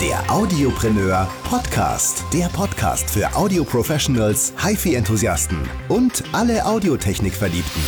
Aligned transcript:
Der 0.00 0.30
Audiopreneur 0.30 1.28
Podcast. 1.42 2.24
Der 2.32 2.46
Podcast 2.46 3.10
für 3.10 3.34
Audio-Professionals, 3.34 4.52
HiFi-Enthusiasten 4.56 5.58
und 5.88 6.22
alle 6.30 6.64
Audiotechnik-Verliebten. 6.64 7.82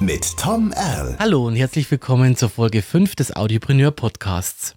Mit 0.00 0.38
Tom 0.38 0.72
Erl. 0.72 1.16
Hallo 1.18 1.46
und 1.46 1.56
herzlich 1.56 1.90
willkommen 1.90 2.34
zur 2.34 2.48
Folge 2.48 2.80
5 2.80 3.14
des 3.14 3.36
Audiopreneur 3.36 3.90
Podcasts. 3.90 4.74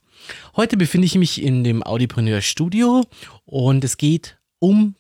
Heute 0.58 0.76
befinde 0.76 1.06
ich 1.06 1.16
mich 1.16 1.42
in 1.42 1.64
dem 1.64 1.84
Audiopreneur 1.84 2.42
Studio 2.42 3.06
und 3.46 3.86
es 3.86 3.96
geht 3.96 4.38
um 4.60 4.96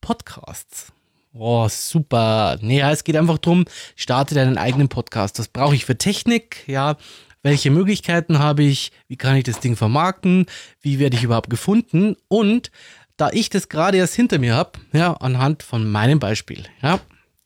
Podcasts. 0.00 0.94
Oh, 1.34 1.68
super. 1.68 2.56
Naja, 2.62 2.90
es 2.92 3.04
geht 3.04 3.14
einfach 3.14 3.36
darum, 3.36 3.66
starte 3.94 4.34
deinen 4.34 4.56
eigenen 4.56 4.88
Podcast. 4.88 5.38
Was 5.38 5.48
brauche 5.48 5.74
ich 5.74 5.84
für 5.84 5.98
Technik? 5.98 6.66
Ja, 6.66 6.96
welche 7.42 7.70
Möglichkeiten 7.70 8.38
habe 8.38 8.62
ich? 8.62 8.92
Wie 9.08 9.16
kann 9.16 9.36
ich 9.36 9.44
das 9.44 9.60
Ding 9.60 9.76
vermarkten? 9.76 10.46
Wie 10.80 10.98
werde 10.98 11.16
ich 11.16 11.22
überhaupt 11.22 11.50
gefunden? 11.50 12.16
Und 12.28 12.70
da 13.16 13.30
ich 13.32 13.50
das 13.50 13.68
gerade 13.68 13.98
erst 13.98 14.14
hinter 14.14 14.38
mir 14.38 14.54
habe, 14.54 14.78
ja, 14.92 15.12
anhand 15.14 15.62
von 15.62 15.90
meinem 15.90 16.18
Beispiel. 16.18 16.64
Ja, 16.82 17.00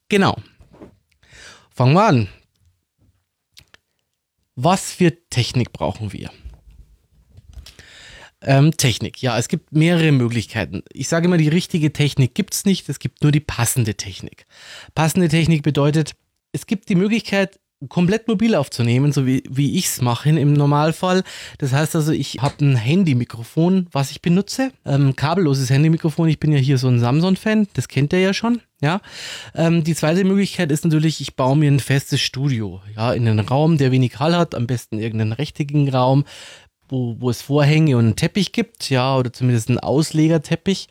genau. 0.08 0.36
Fangen 1.74 1.94
wir 1.94 2.04
an. 2.04 2.28
Was 4.56 4.92
für 4.92 5.28
Technik 5.30 5.72
brauchen 5.72 6.12
wir? 6.12 6.30
Ähm, 8.42 8.76
Technik. 8.76 9.22
Ja, 9.22 9.38
es 9.38 9.48
gibt 9.48 9.72
mehrere 9.72 10.12
Möglichkeiten. 10.12 10.82
Ich 10.92 11.08
sage 11.08 11.26
immer, 11.26 11.36
die 11.36 11.48
richtige 11.48 11.92
Technik 11.92 12.34
gibt 12.34 12.54
es 12.54 12.64
nicht, 12.64 12.88
es 12.88 12.98
gibt 12.98 13.22
nur 13.22 13.32
die 13.32 13.40
passende 13.40 13.94
Technik. 13.94 14.46
Passende 14.94 15.28
Technik 15.28 15.62
bedeutet, 15.62 16.14
es 16.52 16.66
gibt 16.66 16.88
die 16.88 16.94
Möglichkeit, 16.94 17.60
komplett 17.88 18.28
mobil 18.28 18.54
aufzunehmen, 18.54 19.12
so 19.12 19.26
wie, 19.26 19.42
wie 19.48 19.78
ich 19.78 19.86
es 19.86 20.02
mache 20.02 20.28
im 20.28 20.52
Normalfall. 20.52 21.22
Das 21.58 21.72
heißt 21.72 21.96
also, 21.96 22.12
ich 22.12 22.38
habe 22.40 22.64
ein 22.64 22.76
Handy-Mikrofon, 22.76 23.86
was 23.90 24.10
ich 24.10 24.20
benutze. 24.20 24.72
Ähm, 24.84 25.16
kabelloses 25.16 25.70
Handy-Mikrofon. 25.70 26.28
Ich 26.28 26.38
bin 26.38 26.52
ja 26.52 26.58
hier 26.58 26.78
so 26.78 26.88
ein 26.88 27.00
Samsung-Fan, 27.00 27.68
das 27.72 27.88
kennt 27.88 28.12
ihr 28.12 28.20
ja 28.20 28.34
schon. 28.34 28.60
Ja. 28.82 29.00
Ähm, 29.54 29.84
die 29.84 29.94
zweite 29.94 30.24
Möglichkeit 30.24 30.70
ist 30.70 30.84
natürlich, 30.84 31.20
ich 31.20 31.36
baue 31.36 31.56
mir 31.56 31.70
ein 31.70 31.80
festes 31.80 32.20
Studio. 32.20 32.80
Ja, 32.96 33.12
in 33.12 33.26
einen 33.26 33.40
Raum, 33.40 33.78
der 33.78 33.92
wenig 33.92 34.18
Hall 34.18 34.36
hat, 34.36 34.54
am 34.54 34.66
besten 34.66 34.98
irgendeinen 34.98 35.32
rechteckigen 35.32 35.88
Raum, 35.88 36.24
wo, 36.88 37.16
wo 37.18 37.30
es 37.30 37.42
Vorhänge 37.42 37.96
und 37.96 38.04
einen 38.04 38.16
Teppich 38.16 38.52
gibt, 38.52 38.90
ja, 38.90 39.16
oder 39.16 39.32
zumindest 39.32 39.68
einen 39.68 39.78
Auslegerteppich. 39.78 40.88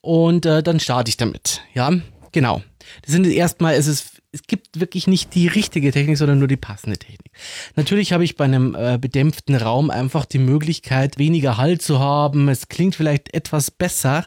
Und 0.00 0.46
äh, 0.46 0.62
dann 0.62 0.80
starte 0.80 1.08
ich 1.08 1.16
damit. 1.16 1.62
Ja, 1.72 1.90
genau. 2.32 2.62
Das 3.02 3.12
sind 3.12 3.26
erstmal, 3.26 3.74
es 3.74 3.86
ist, 3.86 4.13
es 4.34 4.42
gibt 4.42 4.80
wirklich 4.80 5.06
nicht 5.06 5.34
die 5.34 5.46
richtige 5.46 5.92
Technik, 5.92 6.18
sondern 6.18 6.40
nur 6.40 6.48
die 6.48 6.56
passende 6.56 6.98
Technik. 6.98 7.32
Natürlich 7.76 8.12
habe 8.12 8.24
ich 8.24 8.36
bei 8.36 8.44
einem 8.44 8.74
äh, 8.74 8.98
bedämpften 9.00 9.54
Raum 9.54 9.90
einfach 9.90 10.24
die 10.24 10.40
Möglichkeit, 10.40 11.18
weniger 11.18 11.56
Halt 11.56 11.82
zu 11.82 12.00
haben. 12.00 12.48
Es 12.48 12.68
klingt 12.68 12.96
vielleicht 12.96 13.32
etwas 13.32 13.70
besser, 13.70 14.26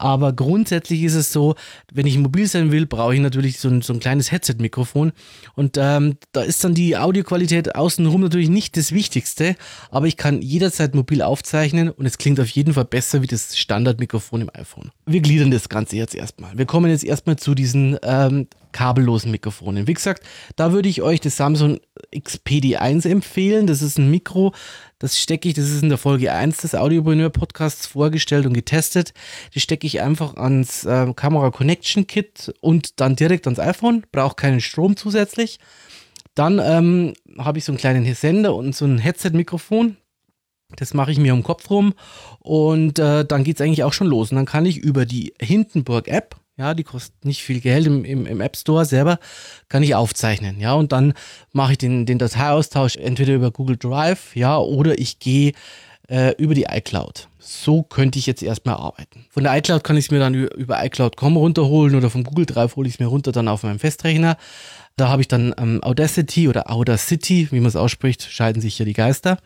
aber 0.00 0.32
grundsätzlich 0.32 1.02
ist 1.02 1.14
es 1.14 1.30
so, 1.30 1.56
wenn 1.92 2.06
ich 2.06 2.16
mobil 2.16 2.46
sein 2.46 2.72
will, 2.72 2.86
brauche 2.86 3.14
ich 3.14 3.20
natürlich 3.20 3.58
so 3.58 3.68
ein, 3.68 3.82
so 3.82 3.92
ein 3.92 4.00
kleines 4.00 4.32
Headset-Mikrofon. 4.32 5.12
Und 5.56 5.76
ähm, 5.78 6.16
da 6.32 6.40
ist 6.40 6.64
dann 6.64 6.74
die 6.74 6.96
Audioqualität 6.96 7.74
außenrum 7.74 8.22
natürlich 8.22 8.48
nicht 8.48 8.78
das 8.78 8.92
Wichtigste, 8.92 9.56
aber 9.90 10.06
ich 10.06 10.16
kann 10.16 10.40
jederzeit 10.40 10.94
mobil 10.94 11.20
aufzeichnen 11.20 11.90
und 11.90 12.06
es 12.06 12.16
klingt 12.16 12.40
auf 12.40 12.48
jeden 12.48 12.72
Fall 12.72 12.86
besser 12.86 13.20
wie 13.20 13.26
das 13.26 13.58
Standardmikrofon 13.58 14.40
im 14.40 14.50
iPhone. 14.54 14.90
Wir 15.04 15.20
gliedern 15.20 15.50
das 15.50 15.68
Ganze 15.68 15.96
jetzt 15.96 16.14
erstmal. 16.14 16.56
Wir 16.56 16.64
kommen 16.64 16.90
jetzt 16.90 17.04
erstmal 17.04 17.36
zu 17.36 17.54
diesen 17.54 17.98
ähm, 18.02 18.46
kabellosen 18.72 19.30
Mikrofonen. 19.30 19.86
Wie 19.86 19.94
gesagt, 19.94 20.24
da 20.56 20.72
würde 20.72 20.88
ich 20.88 21.02
euch 21.02 21.20
das 21.20 21.36
Samsung 21.36 21.78
XPD1 22.14 23.08
empfehlen. 23.08 23.66
Das 23.66 23.82
ist 23.82 23.98
ein 23.98 24.10
Mikro, 24.10 24.52
das 24.98 25.18
stecke 25.18 25.48
ich, 25.48 25.54
das 25.54 25.70
ist 25.70 25.82
in 25.82 25.88
der 25.88 25.98
Folge 25.98 26.32
1 26.32 26.58
des 26.58 26.74
Audiopreneur 26.74 27.30
Podcasts 27.30 27.86
vorgestellt 27.86 28.46
und 28.46 28.52
getestet. 28.52 29.14
Das 29.54 29.62
stecke 29.62 29.86
ich 29.86 30.00
einfach 30.02 30.36
ans 30.36 30.84
äh, 30.84 31.12
Kamera 31.14 31.50
Connection 31.50 32.06
Kit 32.06 32.52
und 32.60 33.00
dann 33.00 33.16
direkt 33.16 33.46
ans 33.46 33.58
iPhone. 33.58 34.04
Braucht 34.12 34.36
keinen 34.36 34.60
Strom 34.60 34.96
zusätzlich. 34.96 35.58
Dann 36.34 36.58
ähm, 36.58 37.14
habe 37.38 37.58
ich 37.58 37.64
so 37.64 37.72
einen 37.72 37.78
kleinen 37.78 38.14
Sender 38.14 38.54
und 38.54 38.74
so 38.74 38.84
ein 38.84 38.98
Headset-Mikrofon. 38.98 39.96
Das 40.76 40.94
mache 40.94 41.12
ich 41.12 41.18
mir 41.18 41.32
um 41.32 41.40
den 41.40 41.44
Kopf 41.44 41.68
rum 41.70 41.94
und 42.38 42.98
äh, 42.98 43.24
dann 43.24 43.44
geht 43.44 43.56
es 43.56 43.60
eigentlich 43.60 43.84
auch 43.84 43.92
schon 43.92 44.06
los. 44.06 44.30
Und 44.30 44.36
dann 44.36 44.46
kann 44.46 44.66
ich 44.66 44.78
über 44.78 45.04
die 45.04 45.34
Hindenburg-App 45.40 46.36
ja, 46.60 46.74
die 46.74 46.84
kostet 46.84 47.24
nicht 47.24 47.42
viel 47.42 47.60
Geld 47.60 47.86
im, 47.86 48.04
im, 48.04 48.26
im 48.26 48.40
App 48.42 48.54
Store 48.54 48.84
selber, 48.84 49.18
kann 49.70 49.82
ich 49.82 49.94
aufzeichnen. 49.94 50.60
Ja, 50.60 50.74
und 50.74 50.92
dann 50.92 51.14
mache 51.52 51.72
ich 51.72 51.78
den, 51.78 52.04
den 52.04 52.18
Dateiaustausch 52.18 52.96
entweder 52.96 53.34
über 53.34 53.50
Google 53.50 53.78
Drive, 53.78 54.36
ja, 54.36 54.58
oder 54.58 54.98
ich 54.98 55.18
gehe 55.18 55.52
äh, 56.10 56.34
über 56.36 56.54
die 56.54 56.64
iCloud. 56.64 57.28
So 57.38 57.82
könnte 57.82 58.18
ich 58.18 58.26
jetzt 58.26 58.42
erstmal 58.42 58.74
arbeiten. 58.74 59.24
Von 59.30 59.44
der 59.44 59.56
iCloud 59.56 59.82
kann 59.82 59.96
ich 59.96 60.04
es 60.04 60.10
mir 60.10 60.18
dann 60.18 60.34
über 60.34 60.84
iCloud.com 60.84 61.38
runterholen 61.38 61.94
oder 61.94 62.10
vom 62.10 62.24
Google 62.24 62.44
Drive 62.44 62.76
hole 62.76 62.86
ich 62.86 62.94
es 62.94 63.00
mir 63.00 63.06
runter 63.06 63.32
dann 63.32 63.48
auf 63.48 63.62
meinem 63.62 63.78
Festrechner. 63.78 64.36
Da 64.96 65.08
habe 65.08 65.22
ich 65.22 65.28
dann 65.28 65.54
ähm, 65.56 65.82
Audacity 65.82 66.46
oder 66.46 66.70
Audacity, 66.70 67.48
wie 67.52 67.60
man 67.60 67.68
es 67.68 67.76
ausspricht, 67.76 68.30
scheiden 68.30 68.60
sich 68.60 68.78
ja 68.78 68.84
die 68.84 68.92
Geister. 68.92 69.38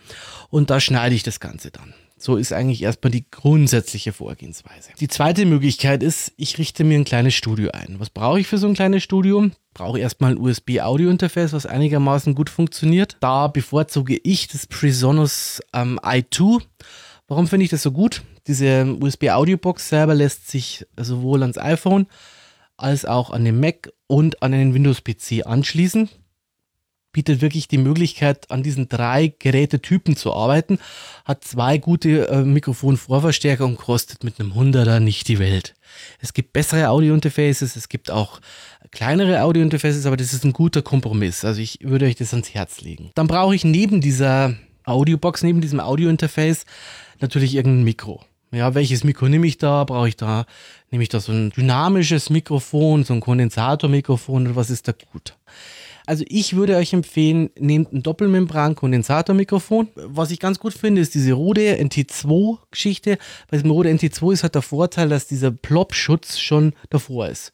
Und 0.51 0.71
da 0.71 0.81
schneide 0.81 1.15
ich 1.15 1.23
das 1.23 1.39
Ganze 1.39 1.71
dann. 1.71 1.95
So 2.25 2.37
ist 2.37 2.55
eigentlich 2.55 2.83
erstmal 2.83 3.11
die 3.11 3.31
grundsätzliche 3.31 4.15
Vorgehensweise. 4.15 4.93
Die 4.99 5.09
zweite 5.09 5.45
Möglichkeit 5.45 6.03
ist, 6.03 6.33
ich 6.39 6.57
richte 6.57 6.83
mir 6.83 6.99
ein 6.99 7.05
kleines 7.05 7.35
Studio 7.35 7.73
ein. 7.73 7.97
Was 7.99 8.09
brauche 8.09 8.41
ich 8.41 8.47
für 8.47 8.57
so 8.57 8.67
ein 8.67 8.73
kleines 8.73 9.03
Studio? 9.03 9.51
Brauche 9.75 9.99
erstmal 9.99 10.31
ein 10.31 10.39
USB-Audio-Interface, 10.39 11.53
was 11.53 11.67
einigermaßen 11.67 12.35
gut 12.35 12.49
funktioniert. 12.49 13.19
Da 13.21 13.49
bevorzuge 13.49 14.19
ich 14.23 14.49
das 14.49 14.67
Presonus 14.67 15.61
ähm, 15.75 16.01
i2. 16.03 16.63
Warum 17.29 17.47
finde 17.47 17.65
ich 17.65 17.71
das 17.71 17.83
so 17.83 17.93
gut? 17.93 18.23
Diese 18.47 18.97
USB-Audio-Box 18.99 19.91
selber 19.91 20.15
lässt 20.15 20.49
sich 20.49 20.87
sowohl 20.97 21.43
ans 21.43 21.59
iPhone 21.59 22.07
als 22.79 23.05
auch 23.05 23.33
an 23.33 23.45
den 23.45 23.61
Mac 23.61 23.93
und 24.07 24.43
an 24.43 24.55
einen 24.55 24.73
Windows-PC 24.73 25.47
anschließen 25.47 26.09
bietet 27.15 27.41
wirklich 27.41 27.69
die 27.69 27.79
Möglichkeit, 27.79 28.51
an 28.51 28.63
diesen 28.63 28.91
drei 28.91 29.33
Gerätetypen 29.39 30.17
zu 30.17 30.35
arbeiten, 30.35 30.79
hat 31.25 31.45
zwei 31.45 31.79
gute 31.79 32.29
äh, 32.29 32.43
Mikrofonvorverstärker 32.43 33.65
und 33.65 33.79
kostet 33.79 34.23
mit 34.23 34.39
einem 34.39 34.53
100er 34.53 35.01
nicht 35.01 35.29
die 35.29 35.39
Welt. 35.39 35.75
Es 36.21 36.35
gibt 36.35 36.53
bessere 36.53 36.91
Audio-Interfaces, 36.91 37.77
es 37.77 37.89
gibt 37.89 38.11
auch 38.11 38.41
kleinere 38.91 39.43
Audio-Interfaces, 39.43 40.05
aber 40.05 40.19
das 40.19 40.35
ist 40.35 40.45
ein 40.45 40.53
guter 40.53 40.83
Kompromiss. 40.83 41.45
Also 41.47 41.63
ich 41.63 41.79
würde 41.81 42.05
euch 42.05 42.17
das 42.17 42.35
ans 42.35 42.53
Herz 42.53 42.83
legen. 42.83 43.11
Dann 43.15 43.29
brauche 43.29 43.55
ich 43.55 43.65
neben 43.65 44.03
dieser 44.03 44.55
Audiobox, 44.85 45.43
neben 45.43 45.63
diesem 45.63 45.81
Audio-Interface 45.81 46.67
natürlich 47.21 47.55
irgendein 47.55 47.85
Mikro. 47.85 48.23
Ja, 48.51 48.75
welches 48.75 49.03
Mikro 49.03 49.29
nehme 49.29 49.47
ich 49.47 49.59
da? 49.59 49.85
Brauche 49.85 50.09
ich 50.09 50.17
da, 50.17 50.47
nehme 50.91 51.03
ich 51.03 51.09
da 51.09 51.21
so 51.21 51.33
ein 51.33 51.51
dynamisches 51.51 52.29
Mikrofon, 52.31 53.05
so 53.05 53.15
ein 53.15 53.21
Kondensatormikrofon 53.21 54.47
oder 54.47 54.57
was 54.57 54.71
ist 54.71 54.87
da 54.87 54.93
gut? 55.13 55.37
Also 56.07 56.25
ich 56.29 56.55
würde 56.55 56.77
euch 56.77 56.93
empfehlen, 56.93 57.51
nehmt 57.59 57.93
ein 57.93 58.03
Doppelmembran-Kondensatormikrofon. 58.03 59.89
Was 59.95 60.31
ich 60.31 60.39
ganz 60.39 60.59
gut 60.59 60.75
finde, 60.75 61.01
ist 61.01 61.15
diese 61.15 61.33
Rode 61.33 61.79
NT2-Geschichte. 61.81 63.19
Bei 63.51 63.57
diesem 63.57 63.71
Rode 63.71 63.91
NT2 63.91 64.33
ist 64.35 64.43
halt 64.43 64.55
der 64.55 64.63
Vorteil, 64.63 65.09
dass 65.09 65.27
dieser 65.27 65.51
Plop-Schutz 65.51 66.39
schon 66.39 66.75
davor 66.91 67.29
ist. 67.29 67.53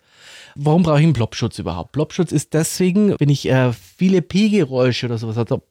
Warum 0.57 0.83
brauche 0.83 0.99
ich 0.99 1.05
einen 1.05 1.13
Plopschutz 1.13 1.59
überhaupt? 1.59 1.93
Plopschutz 1.93 2.33
ist 2.33 2.53
deswegen, 2.55 3.15
wenn 3.19 3.29
ich 3.29 3.49
äh, 3.49 3.73
viele 3.73 4.21
P-Geräusche 4.21 5.07
oder 5.07 5.19
sowas 5.19 5.37
habe, 5.37 5.63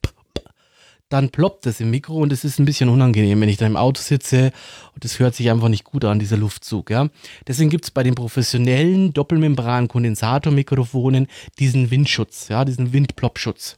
dann 1.10 1.30
ploppt 1.30 1.66
das 1.66 1.82
im 1.82 1.90
Mikro 1.90 2.18
und 2.18 2.32
es 2.32 2.46
ist 2.46 2.60
ein 2.60 2.66
bisschen 2.66 2.90
unangenehm, 2.90 3.42
wenn 3.42 3.50
ich 3.50 3.58
da 3.58 3.66
im 3.66 3.76
Auto 3.76 4.00
sitze 4.02 4.52
und 4.94 5.04
es 5.04 5.18
hört 5.20 5.34
sich 5.36 5.50
einfach 5.50 5.70
nicht 5.70 5.84
gut 5.84 6.06
an, 6.06 6.20
dieser 6.20 6.38
Luftzug. 6.38 6.92
Ja? 6.92 7.10
Deswegen 7.48 7.72
gibt 7.72 7.86
es 7.86 7.92
bei 7.92 8.04
den 8.04 8.14
professionellen 8.16 9.12
Doppelmembran-Kondensatormikrofonen 9.14 11.28
diesen 11.58 11.90
Windschutz, 11.92 12.48
ja, 12.48 12.64
diesen 12.64 12.94
Windploppschutz. 12.94 13.78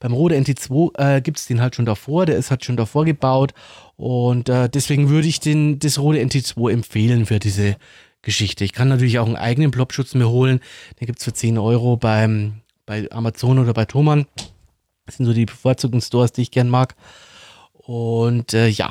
Beim 0.00 0.12
Rode 0.12 0.36
NT2 0.36 0.98
äh, 0.98 1.20
gibt 1.20 1.38
es 1.38 1.46
den 1.46 1.60
halt 1.60 1.76
schon 1.76 1.86
davor, 1.86 2.26
der 2.26 2.34
ist 2.36 2.50
halt 2.50 2.64
schon 2.64 2.76
davor 2.76 3.04
gebaut 3.04 3.54
und 3.96 4.48
äh, 4.48 4.68
deswegen 4.68 5.08
würde 5.08 5.28
ich 5.28 5.38
den, 5.38 5.78
das 5.78 6.00
Rode 6.00 6.18
NT2 6.18 6.72
empfehlen 6.72 7.26
für 7.26 7.38
diese 7.38 7.76
Geschichte. 8.22 8.64
Ich 8.64 8.72
kann 8.72 8.88
natürlich 8.88 9.20
auch 9.20 9.26
einen 9.26 9.36
eigenen 9.36 9.70
Plopschutz 9.70 10.14
mir 10.14 10.28
holen, 10.28 10.58
den 11.00 11.06
gibt 11.06 11.20
es 11.20 11.24
für 11.24 11.32
10 11.32 11.58
Euro 11.58 11.96
beim, 11.96 12.62
bei 12.84 13.08
Amazon 13.12 13.60
oder 13.60 13.72
bei 13.72 13.84
Thomann. 13.84 14.26
Das 15.06 15.16
sind 15.16 15.26
so 15.26 15.32
die 15.32 15.46
bevorzugten 15.46 16.00
Stores, 16.00 16.32
die 16.32 16.42
ich 16.42 16.50
gern 16.50 16.68
mag. 16.68 16.94
Und 17.72 18.54
äh, 18.54 18.68
ja, 18.68 18.90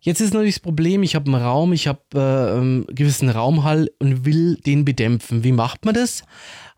Jetzt 0.00 0.20
ist 0.20 0.32
natürlich 0.32 0.54
das 0.54 0.62
Problem, 0.62 1.02
ich 1.02 1.16
habe 1.16 1.26
einen 1.26 1.42
Raum, 1.42 1.72
ich 1.72 1.88
habe 1.88 2.00
äh, 2.14 2.58
einen 2.58 2.86
gewissen 2.86 3.28
Raumhall 3.28 3.90
und 3.98 4.24
will 4.24 4.54
den 4.54 4.84
bedämpfen. 4.84 5.42
Wie 5.42 5.52
macht 5.52 5.84
man 5.84 5.94
das? 5.94 6.22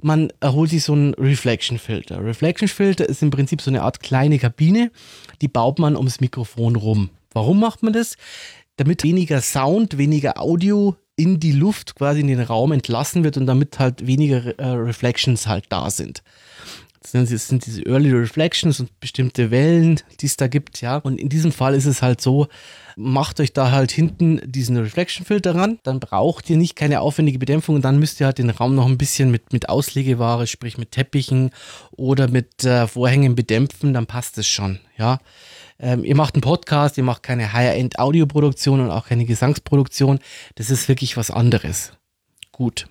Man 0.00 0.32
erholt 0.40 0.70
sich 0.70 0.84
so 0.84 0.94
einen 0.94 1.12
Reflection 1.14 1.78
Filter. 1.78 2.24
Reflection 2.24 2.66
Filter 2.66 3.06
ist 3.06 3.22
im 3.22 3.30
Prinzip 3.30 3.60
so 3.60 3.70
eine 3.70 3.82
Art 3.82 4.00
kleine 4.00 4.38
Kabine, 4.38 4.90
die 5.42 5.48
baut 5.48 5.78
man 5.78 5.96
ums 5.96 6.20
Mikrofon 6.20 6.76
rum. 6.76 7.10
Warum 7.32 7.60
macht 7.60 7.82
man 7.82 7.92
das? 7.92 8.16
Damit 8.76 9.04
weniger 9.04 9.42
Sound, 9.42 9.98
weniger 9.98 10.40
Audio 10.40 10.96
in 11.14 11.38
die 11.38 11.52
Luft 11.52 11.96
quasi 11.96 12.20
in 12.20 12.28
den 12.28 12.40
Raum 12.40 12.72
entlassen 12.72 13.22
wird 13.22 13.36
und 13.36 13.46
damit 13.46 13.78
halt 13.78 14.06
weniger 14.06 14.58
äh, 14.58 14.66
Reflections 14.66 15.46
halt 15.46 15.66
da 15.68 15.90
sind. 15.90 16.22
Das 17.02 17.28
sind 17.48 17.64
diese 17.64 17.86
Early 17.86 18.12
Reflections 18.12 18.78
und 18.78 19.00
bestimmte 19.00 19.50
Wellen, 19.50 20.00
die 20.20 20.26
es 20.26 20.36
da 20.36 20.48
gibt, 20.48 20.82
ja. 20.82 20.98
Und 20.98 21.18
in 21.18 21.30
diesem 21.30 21.50
Fall 21.50 21.74
ist 21.74 21.86
es 21.86 22.02
halt 22.02 22.20
so, 22.20 22.48
macht 22.94 23.40
euch 23.40 23.54
da 23.54 23.70
halt 23.70 23.90
hinten 23.90 24.40
diesen 24.44 24.76
Reflection-Filter 24.76 25.54
ran, 25.54 25.78
dann 25.82 25.98
braucht 25.98 26.50
ihr 26.50 26.58
nicht 26.58 26.76
keine 26.76 27.00
aufwendige 27.00 27.38
Bedämpfung 27.38 27.76
und 27.76 27.86
dann 27.86 27.98
müsst 27.98 28.20
ihr 28.20 28.26
halt 28.26 28.36
den 28.36 28.50
Raum 28.50 28.74
noch 28.74 28.86
ein 28.86 28.98
bisschen 28.98 29.30
mit, 29.30 29.50
mit 29.52 29.70
Auslegeware, 29.70 30.46
sprich 30.46 30.76
mit 30.76 30.90
Teppichen 30.90 31.52
oder 31.92 32.28
mit 32.28 32.64
äh, 32.64 32.86
Vorhängen 32.86 33.34
bedämpfen, 33.34 33.94
dann 33.94 34.06
passt 34.06 34.36
es 34.36 34.46
schon, 34.46 34.78
ja. 34.98 35.20
Ähm, 35.78 36.04
ihr 36.04 36.14
macht 36.14 36.34
einen 36.34 36.42
Podcast, 36.42 36.98
ihr 36.98 37.04
macht 37.04 37.22
keine 37.22 37.54
Higher-End-Audioproduktion 37.54 38.80
und 38.80 38.90
auch 38.90 39.06
keine 39.06 39.24
Gesangsproduktion. 39.24 40.18
Das 40.56 40.68
ist 40.68 40.88
wirklich 40.88 41.16
was 41.16 41.30
anderes. 41.30 41.92
Gut. 42.52 42.86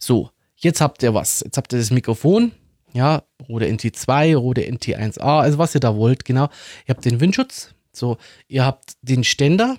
So, 0.00 0.30
jetzt 0.56 0.80
habt 0.80 1.04
ihr 1.04 1.14
was. 1.14 1.42
Jetzt 1.44 1.56
habt 1.56 1.72
ihr 1.72 1.78
das 1.78 1.92
Mikrofon, 1.92 2.50
ja, 2.96 3.22
Rode 3.48 3.66
NT2, 3.66 4.36
Rode 4.36 4.62
NT1A, 4.62 5.40
also 5.40 5.58
was 5.58 5.74
ihr 5.74 5.80
da 5.80 5.96
wollt, 5.96 6.24
genau. 6.24 6.48
Ihr 6.86 6.94
habt 6.94 7.04
den 7.04 7.20
Windschutz, 7.20 7.74
so, 7.92 8.16
ihr 8.48 8.64
habt 8.64 8.94
den 9.02 9.22
Ständer 9.22 9.76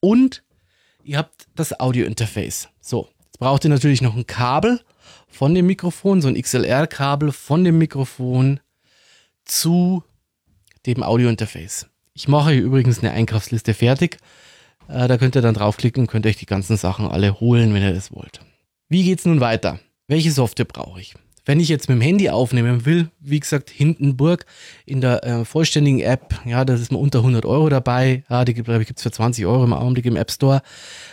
und 0.00 0.44
ihr 1.02 1.18
habt 1.18 1.46
das 1.54 1.80
Audio-Interface. 1.80 2.68
So, 2.80 3.08
jetzt 3.24 3.38
braucht 3.38 3.64
ihr 3.64 3.70
natürlich 3.70 4.02
noch 4.02 4.14
ein 4.14 4.26
Kabel 4.26 4.80
von 5.26 5.54
dem 5.54 5.66
Mikrofon, 5.66 6.20
so 6.20 6.28
ein 6.28 6.40
XLR-Kabel 6.40 7.32
von 7.32 7.64
dem 7.64 7.78
Mikrofon 7.78 8.60
zu 9.44 10.04
dem 10.86 11.02
Audio-Interface. 11.02 11.86
Ich 12.12 12.28
mache 12.28 12.50
hier 12.52 12.62
übrigens 12.62 12.98
eine 12.98 13.12
Einkaufsliste 13.12 13.74
fertig. 13.74 14.18
Äh, 14.88 15.08
da 15.08 15.18
könnt 15.18 15.36
ihr 15.36 15.42
dann 15.42 15.54
draufklicken 15.54 16.02
und 16.02 16.06
könnt 16.08 16.26
euch 16.26 16.36
die 16.36 16.46
ganzen 16.46 16.76
Sachen 16.76 17.06
alle 17.08 17.40
holen, 17.40 17.72
wenn 17.72 17.82
ihr 17.82 17.94
das 17.94 18.12
wollt. 18.12 18.40
Wie 18.88 19.04
geht 19.04 19.20
es 19.20 19.24
nun 19.24 19.40
weiter? 19.40 19.80
Welche 20.06 20.32
Software 20.32 20.64
brauche 20.64 21.00
ich? 21.00 21.14
Wenn 21.48 21.60
ich 21.60 21.70
jetzt 21.70 21.88
mit 21.88 21.96
dem 21.96 22.02
Handy 22.02 22.28
aufnehmen 22.28 22.84
will, 22.84 23.08
wie 23.20 23.40
gesagt, 23.40 23.70
Hindenburg 23.70 24.44
in 24.84 25.00
der 25.00 25.24
äh, 25.24 25.44
vollständigen 25.46 26.00
App, 26.00 26.38
ja, 26.44 26.66
das 26.66 26.78
ist 26.78 26.92
mal 26.92 26.98
unter 26.98 27.20
100 27.20 27.46
Euro 27.46 27.70
dabei. 27.70 28.22
Ja, 28.28 28.44
die 28.44 28.52
gibt 28.52 28.68
es 28.68 29.02
für 29.02 29.10
20 29.10 29.46
Euro 29.46 29.64
im 29.64 29.72
Augenblick 29.72 30.04
im 30.04 30.16
App 30.16 30.30
Store. 30.30 30.60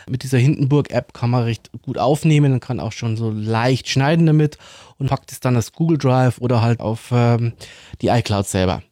Mit 0.10 0.24
dieser 0.24 0.38
Hindenburg-App 0.38 1.14
kann 1.14 1.30
man 1.30 1.44
recht 1.44 1.72
gut 1.84 1.98
aufnehmen 1.98 2.52
und 2.52 2.60
kann 2.60 2.82
auch 2.82 2.92
schon 2.92 3.16
so 3.16 3.32
leicht 3.32 3.88
schneiden 3.88 4.26
damit 4.26 4.58
und 4.98 5.08
packt 5.08 5.32
es 5.32 5.40
dann 5.40 5.56
als 5.56 5.72
Google 5.72 5.98
Drive 5.98 6.40
oder 6.40 6.62
halt 6.62 6.82
auf 6.82 7.12
ähm, 7.14 7.54
die 8.02 8.10
iCloud 8.10 8.46
selber. 8.46 8.84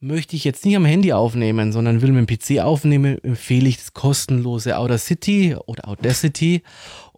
Möchte 0.00 0.36
ich 0.36 0.44
jetzt 0.44 0.64
nicht 0.66 0.76
am 0.76 0.84
Handy 0.84 1.12
aufnehmen, 1.12 1.72
sondern 1.72 2.02
will 2.02 2.10
mit 2.10 2.28
dem 2.28 2.38
PC 2.38 2.62
aufnehmen, 2.62 3.22
empfehle 3.22 3.68
ich 3.68 3.78
das 3.78 3.94
kostenlose 3.94 4.76
Audacity 4.76 5.56
oder 5.66 5.88
Audacity 5.88 6.62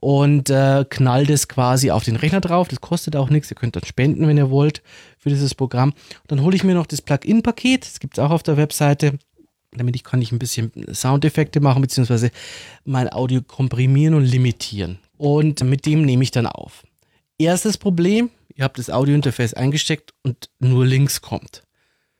und 0.00 0.50
äh, 0.50 0.84
knallt 0.88 1.30
es 1.30 1.48
quasi 1.48 1.90
auf 1.90 2.04
den 2.04 2.16
Rechner 2.16 2.40
drauf. 2.40 2.68
Das 2.68 2.80
kostet 2.80 3.16
auch 3.16 3.30
nichts. 3.30 3.50
Ihr 3.50 3.56
könnt 3.56 3.76
dann 3.76 3.84
spenden, 3.84 4.26
wenn 4.26 4.36
ihr 4.36 4.50
wollt, 4.50 4.82
für 5.18 5.28
dieses 5.28 5.54
Programm. 5.54 5.90
Und 5.90 6.32
dann 6.32 6.42
hole 6.42 6.56
ich 6.56 6.64
mir 6.64 6.74
noch 6.74 6.86
das 6.86 7.02
Plugin-Paket. 7.02 7.84
Das 7.84 8.00
gibt 8.00 8.16
es 8.16 8.24
auch 8.24 8.30
auf 8.30 8.42
der 8.42 8.56
Webseite. 8.56 9.18
Damit 9.72 9.96
ich 9.96 10.04
kann 10.04 10.22
ich 10.22 10.32
ein 10.32 10.38
bisschen 10.38 10.72
Soundeffekte 10.92 11.60
machen, 11.60 11.82
beziehungsweise 11.82 12.30
mein 12.84 13.12
Audio 13.12 13.42
komprimieren 13.42 14.14
und 14.14 14.24
limitieren. 14.24 14.98
Und 15.16 15.62
mit 15.62 15.84
dem 15.84 16.02
nehme 16.02 16.22
ich 16.22 16.30
dann 16.30 16.46
auf. 16.46 16.84
Erstes 17.38 17.76
Problem, 17.76 18.30
ihr 18.54 18.64
habt 18.64 18.78
das 18.78 18.90
Audio-Interface 18.90 19.54
eingesteckt 19.54 20.14
und 20.22 20.48
nur 20.58 20.86
links 20.86 21.20
kommt. 21.20 21.62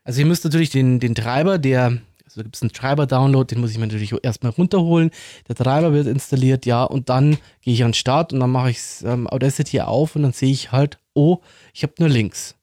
Also 0.05 0.21
ihr 0.21 0.27
müsst 0.27 0.45
natürlich 0.45 0.71
den, 0.71 1.01
den 1.01 1.15
Treiber, 1.15 1.59
der 1.59 1.99
also 2.39 2.45
gibt 2.45 2.57
es 2.57 2.63
einen 2.63 2.73
Treiber-Download, 2.73 3.53
den 3.53 3.61
muss 3.61 3.73
ich 3.73 3.79
mir 3.79 3.87
natürlich 3.87 4.15
erstmal 4.23 4.53
runterholen. 4.53 5.11
Der 5.49 5.57
Treiber 5.57 5.93
wird 5.93 6.07
installiert, 6.07 6.67
ja, 6.67 6.85
und 6.85 7.09
dann 7.09 7.37
gehe 7.61 7.75
ich 7.75 7.83
an 7.83 7.91
den 7.91 7.95
Start 7.95 8.33
und 8.33 8.41
dann 8.41 8.51
mache 8.51 8.71
ich 8.71 8.79
ähm, 9.05 9.27
Audacity 9.27 9.81
auf 9.81 10.17
und 10.17 10.23
dann 10.23 10.33
sehe 10.33 10.51
ich 10.51 10.73
halt, 10.73 10.99
oh, 11.15 11.39
ich 11.75 11.83
habe 11.83 11.95
nur 11.99 12.09
links. 12.09 12.55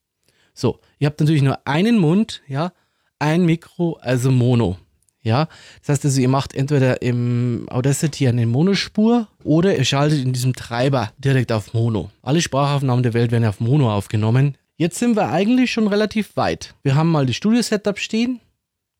So, 0.53 0.79
ihr 0.99 1.07
habt 1.07 1.19
natürlich 1.19 1.41
nur 1.41 1.59
einen 1.67 1.99
Mund, 1.99 2.41
ja, 2.47 2.71
ein 3.19 3.45
Mikro, 3.45 3.97
also 4.01 4.31
Mono. 4.31 4.77
Ja, 5.21 5.47
das 5.79 5.89
heißt 5.89 6.05
also, 6.05 6.21
ihr 6.21 6.29
macht 6.29 6.53
entweder 6.53 7.01
im 7.01 7.65
Audacity 7.71 8.27
eine 8.27 8.45
Monospur 8.45 9.27
oder 9.43 9.75
ihr 9.75 9.83
schaltet 9.83 10.23
in 10.23 10.33
diesem 10.33 10.53
Treiber 10.53 11.11
direkt 11.17 11.51
auf 11.51 11.73
Mono. 11.73 12.11
Alle 12.21 12.41
Sprachaufnahmen 12.41 13.01
der 13.01 13.15
Welt 13.15 13.31
werden 13.31 13.45
auf 13.45 13.59
Mono 13.59 13.91
aufgenommen. 13.91 14.55
Jetzt 14.77 14.99
sind 14.99 15.15
wir 15.15 15.29
eigentlich 15.29 15.71
schon 15.71 15.87
relativ 15.87 16.37
weit. 16.37 16.75
Wir 16.83 16.93
haben 16.93 17.09
mal 17.09 17.25
die 17.25 17.33
Studio-Setup 17.33 17.97
stehen. 17.97 18.39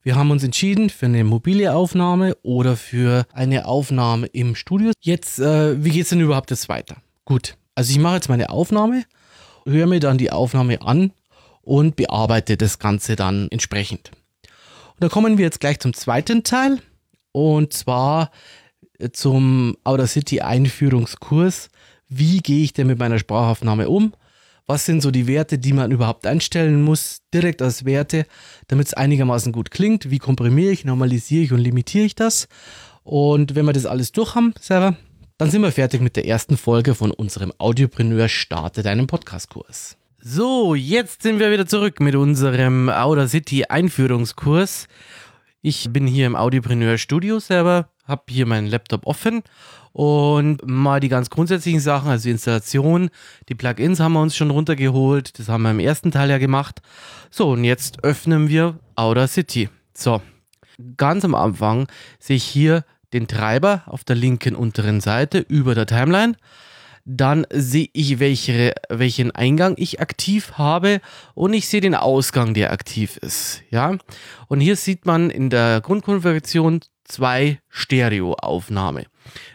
Wir 0.05 0.15
haben 0.15 0.29
uns 0.29 0.43
entschieden 0.43 0.91
für 0.91 1.07
eine 1.07 1.23
mobile 1.23 1.73
Aufnahme 1.73 2.37
oder 2.43 2.77
für 2.77 3.25
eine 3.33 3.65
Aufnahme 3.65 4.27
im 4.27 4.53
Studio. 4.53 4.91
Jetzt, 5.01 5.39
äh, 5.39 5.83
wie 5.83 5.89
geht 5.89 6.03
es 6.03 6.09
denn 6.09 6.21
überhaupt 6.21 6.51
jetzt 6.51 6.69
weiter? 6.69 6.97
Gut, 7.25 7.57
also 7.73 7.89
ich 7.89 7.97
mache 7.97 8.13
jetzt 8.13 8.29
meine 8.29 8.51
Aufnahme, 8.51 9.05
höre 9.65 9.87
mir 9.87 9.99
dann 9.99 10.19
die 10.19 10.29
Aufnahme 10.29 10.83
an 10.83 11.11
und 11.63 11.95
bearbeite 11.95 12.55
das 12.55 12.77
Ganze 12.77 13.15
dann 13.15 13.47
entsprechend. 13.49 14.11
Und 14.93 14.99
da 14.99 15.09
kommen 15.09 15.39
wir 15.39 15.45
jetzt 15.45 15.59
gleich 15.59 15.79
zum 15.79 15.95
zweiten 15.95 16.43
Teil 16.43 16.83
und 17.31 17.73
zwar 17.73 18.29
äh, 18.99 19.09
zum 19.09 19.75
Audacity 19.83 20.41
Einführungskurs. 20.41 21.69
Wie 22.09 22.41
gehe 22.41 22.63
ich 22.63 22.73
denn 22.73 22.85
mit 22.85 22.99
meiner 22.99 23.17
Sprachaufnahme 23.17 23.89
um? 23.89 24.13
Was 24.67 24.85
sind 24.85 25.01
so 25.01 25.11
die 25.11 25.27
Werte, 25.27 25.57
die 25.57 25.73
man 25.73 25.91
überhaupt 25.91 26.25
einstellen 26.25 26.81
muss, 26.81 27.21
direkt 27.33 27.61
als 27.61 27.85
Werte, 27.85 28.25
damit 28.67 28.87
es 28.87 28.93
einigermaßen 28.93 29.51
gut 29.51 29.71
klingt, 29.71 30.09
wie 30.09 30.19
komprimiere 30.19 30.71
ich, 30.71 30.85
normalisiere 30.85 31.43
ich 31.43 31.53
und 31.53 31.59
limitiere 31.59 32.05
ich 32.05 32.15
das. 32.15 32.47
Und 33.03 33.55
wenn 33.55 33.65
wir 33.65 33.73
das 33.73 33.85
alles 33.85 34.11
durch 34.11 34.33
haben, 34.33 34.53
selber, 34.59 34.97
dann 35.37 35.51
sind 35.51 35.61
wir 35.61 35.71
fertig 35.71 36.01
mit 36.01 36.15
der 36.15 36.25
ersten 36.25 36.57
Folge 36.57 36.95
von 36.95 37.11
unserem 37.11 37.53
Audiopreneur 37.57 38.27
Starte 38.29 38.81
deinen 38.81 39.05
Podcast-Kurs. 39.05 39.97
So, 40.19 40.73
jetzt 40.73 41.21
sind 41.21 41.37
wir 41.37 41.51
wieder 41.51 41.67
zurück 41.67 41.99
mit 41.99 42.15
unserem 42.15 42.89
Audacity 42.89 43.65
Einführungskurs. 43.65 44.87
Ich 45.61 45.91
bin 45.91 46.07
hier 46.07 46.25
im 46.25 46.35
Audiopreneur 46.35 46.97
Studio 46.97 47.39
selber, 47.39 47.89
habe 48.05 48.23
hier 48.29 48.47
meinen 48.47 48.65
Laptop 48.65 49.05
offen 49.05 49.43
und 49.95 50.59
mal 50.67 50.99
die 50.99 51.07
ganz 51.07 51.29
grundsätzlichen 51.29 51.79
Sachen, 51.79 52.09
also 52.09 52.23
die 52.23 52.31
Installation, 52.31 53.09
die 53.47 53.55
Plugins 53.55 54.01
haben 54.01 54.11
wir 54.11 54.21
uns 54.21 54.35
schon 54.35 54.51
runtergeholt. 54.51 55.39
Das 55.39 55.47
haben 55.47 55.63
wir 55.63 55.71
im 55.71 55.79
ersten 55.79 56.11
Teil 56.11 56.29
ja 56.29 56.37
gemacht. 56.37 56.81
So, 57.31 57.51
und 57.51 57.63
jetzt 57.63 58.03
öffnen 58.03 58.49
wir 58.49 58.77
Audacity. 58.97 59.69
So, 59.93 60.21
ganz 60.97 61.23
am 61.23 61.33
Anfang 61.33 61.87
sehe 62.19 62.35
ich 62.35 62.43
hier 62.43 62.83
den 63.13 63.29
Treiber 63.29 63.83
auf 63.85 64.03
der 64.03 64.17
linken 64.17 64.53
unteren 64.53 64.99
Seite 64.99 65.39
über 65.47 65.75
der 65.75 65.85
Timeline. 65.85 66.35
Dann 67.05 67.47
sehe 67.49 67.87
ich, 67.93 68.19
welche, 68.19 68.73
welchen 68.89 69.31
Eingang 69.31 69.75
ich 69.77 70.01
aktiv 70.01 70.57
habe 70.57 70.99
und 71.35 71.53
ich 71.53 71.69
sehe 71.69 71.79
den 71.79 71.95
Ausgang, 71.95 72.53
der 72.53 72.73
aktiv 72.73 73.15
ist. 73.15 73.61
Ja? 73.69 73.95
Und 74.49 74.59
hier 74.59 74.75
sieht 74.75 75.05
man 75.05 75.29
in 75.29 75.49
der 75.49 75.79
Grundkonfiguration 75.79 76.81
zwei 77.05 77.59
Stereo-Aufnahme. 77.69 79.05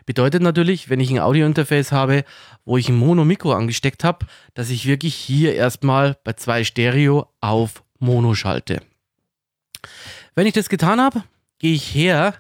Bedeutet 0.07 0.43
natürlich, 0.43 0.91
wenn 0.91 1.01
ich 1.01 1.11
ein 1.11 1.19
Audio-Interface 1.19 1.93
habe, 1.93 2.25
wo 2.65 2.77
ich 2.77 2.89
ein 2.89 2.97
Mono-Mikro 2.97 3.53
angesteckt 3.53 4.05
habe, 4.05 4.27
dass 4.55 4.71
ich 4.71 4.87
wirklich 4.87 5.15
hier 5.15 5.55
erstmal 5.55 6.17
bei 6.25 6.33
zwei 6.35 6.65
Stereo 6.65 7.29
auf 7.41 7.83
Mono 7.99 8.35
schalte. 8.35 8.83
Wenn 10.35 10.47
ich 10.47 10.55
das 10.55 10.69
getan 10.69 11.01
habe, 11.01 11.25
gehe 11.59 11.75
ich 11.75 11.95
her 11.95 12.35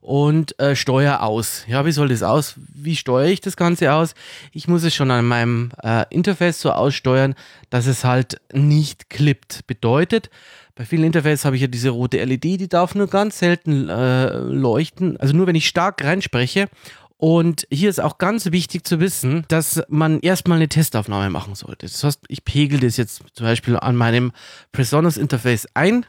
und 0.00 0.58
äh, 0.60 0.76
steuere 0.76 1.22
aus. 1.22 1.64
Ja, 1.66 1.84
wie 1.84 1.90
soll 1.90 2.08
das 2.08 2.22
aus? 2.22 2.54
Wie 2.56 2.94
steuere 2.94 3.28
ich 3.28 3.40
das 3.40 3.56
Ganze 3.56 3.92
aus? 3.92 4.14
Ich 4.52 4.68
muss 4.68 4.84
es 4.84 4.94
schon 4.94 5.10
an 5.10 5.24
meinem 5.24 5.72
äh, 5.82 6.04
Interface 6.10 6.60
so 6.60 6.70
aussteuern, 6.70 7.34
dass 7.70 7.86
es 7.86 8.04
halt 8.04 8.40
nicht 8.52 9.10
klippt. 9.10 9.66
Bedeutet, 9.66 10.30
bei 10.76 10.84
vielen 10.84 11.04
Interfaces 11.04 11.46
habe 11.46 11.56
ich 11.56 11.62
ja 11.62 11.68
diese 11.68 11.88
rote 11.88 12.22
LED, 12.22 12.44
die 12.44 12.68
darf 12.68 12.94
nur 12.94 13.08
ganz 13.08 13.38
selten 13.38 13.88
äh, 13.88 14.36
leuchten. 14.36 15.16
Also 15.16 15.34
nur 15.34 15.46
wenn 15.46 15.56
ich 15.56 15.66
stark 15.66 16.04
reinspreche. 16.04 16.68
Und 17.16 17.66
hier 17.70 17.88
ist 17.88 17.98
auch 17.98 18.18
ganz 18.18 18.52
wichtig 18.52 18.86
zu 18.86 19.00
wissen, 19.00 19.46
dass 19.48 19.82
man 19.88 20.20
erstmal 20.20 20.58
eine 20.58 20.68
Testaufnahme 20.68 21.30
machen 21.30 21.54
sollte. 21.54 21.86
Das 21.86 22.04
heißt, 22.04 22.20
ich 22.28 22.44
pegel 22.44 22.78
das 22.78 22.98
jetzt 22.98 23.22
zum 23.32 23.46
Beispiel 23.46 23.78
an 23.78 23.96
meinem 23.96 24.32
Presonus 24.72 25.16
Interface 25.16 25.66
ein 25.72 26.04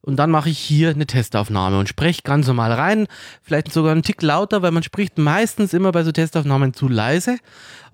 und 0.00 0.16
dann 0.16 0.30
mache 0.30 0.50
ich 0.50 0.58
hier 0.58 0.90
eine 0.90 1.06
Testaufnahme 1.06 1.78
und 1.78 1.88
spreche 1.88 2.20
ganz 2.22 2.46
normal 2.46 2.72
rein, 2.72 3.06
vielleicht 3.42 3.72
sogar 3.72 3.92
einen 3.92 4.02
Tick 4.02 4.20
lauter, 4.20 4.60
weil 4.60 4.70
man 4.70 4.82
spricht 4.82 5.16
meistens 5.16 5.72
immer 5.72 5.92
bei 5.92 6.04
so 6.04 6.12
Testaufnahmen 6.12 6.74
zu 6.74 6.88
leise 6.88 7.38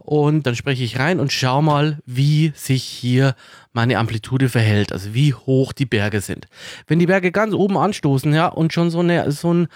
und 0.04 0.47
dann 0.47 0.57
spreche 0.57 0.85
ich 0.85 0.99
rein 0.99 1.21
und 1.21 1.33
schau 1.33 1.62
mal, 1.62 1.99
wie 2.07 2.52
sich 2.54 2.83
hier 2.85 3.35
meine 3.73 3.99
Amplitude 3.99 4.49
verhält, 4.49 4.92
also 4.92 5.14
wie 5.14 5.35
hoch 5.35 5.73
die 5.73 5.87
Berge 5.87 6.21
sind. 6.21 6.47
Wenn 6.87 6.99
die 6.99 7.07
Berge 7.07 7.33
ganz 7.33 7.54
oben 7.54 7.76
anstoßen, 7.76 8.33
ja, 8.33 8.47
und 8.47 8.73
schon 8.73 8.90
so 8.90 9.00
eine 9.00 9.30
so 9.30 9.52
ein 9.52 9.69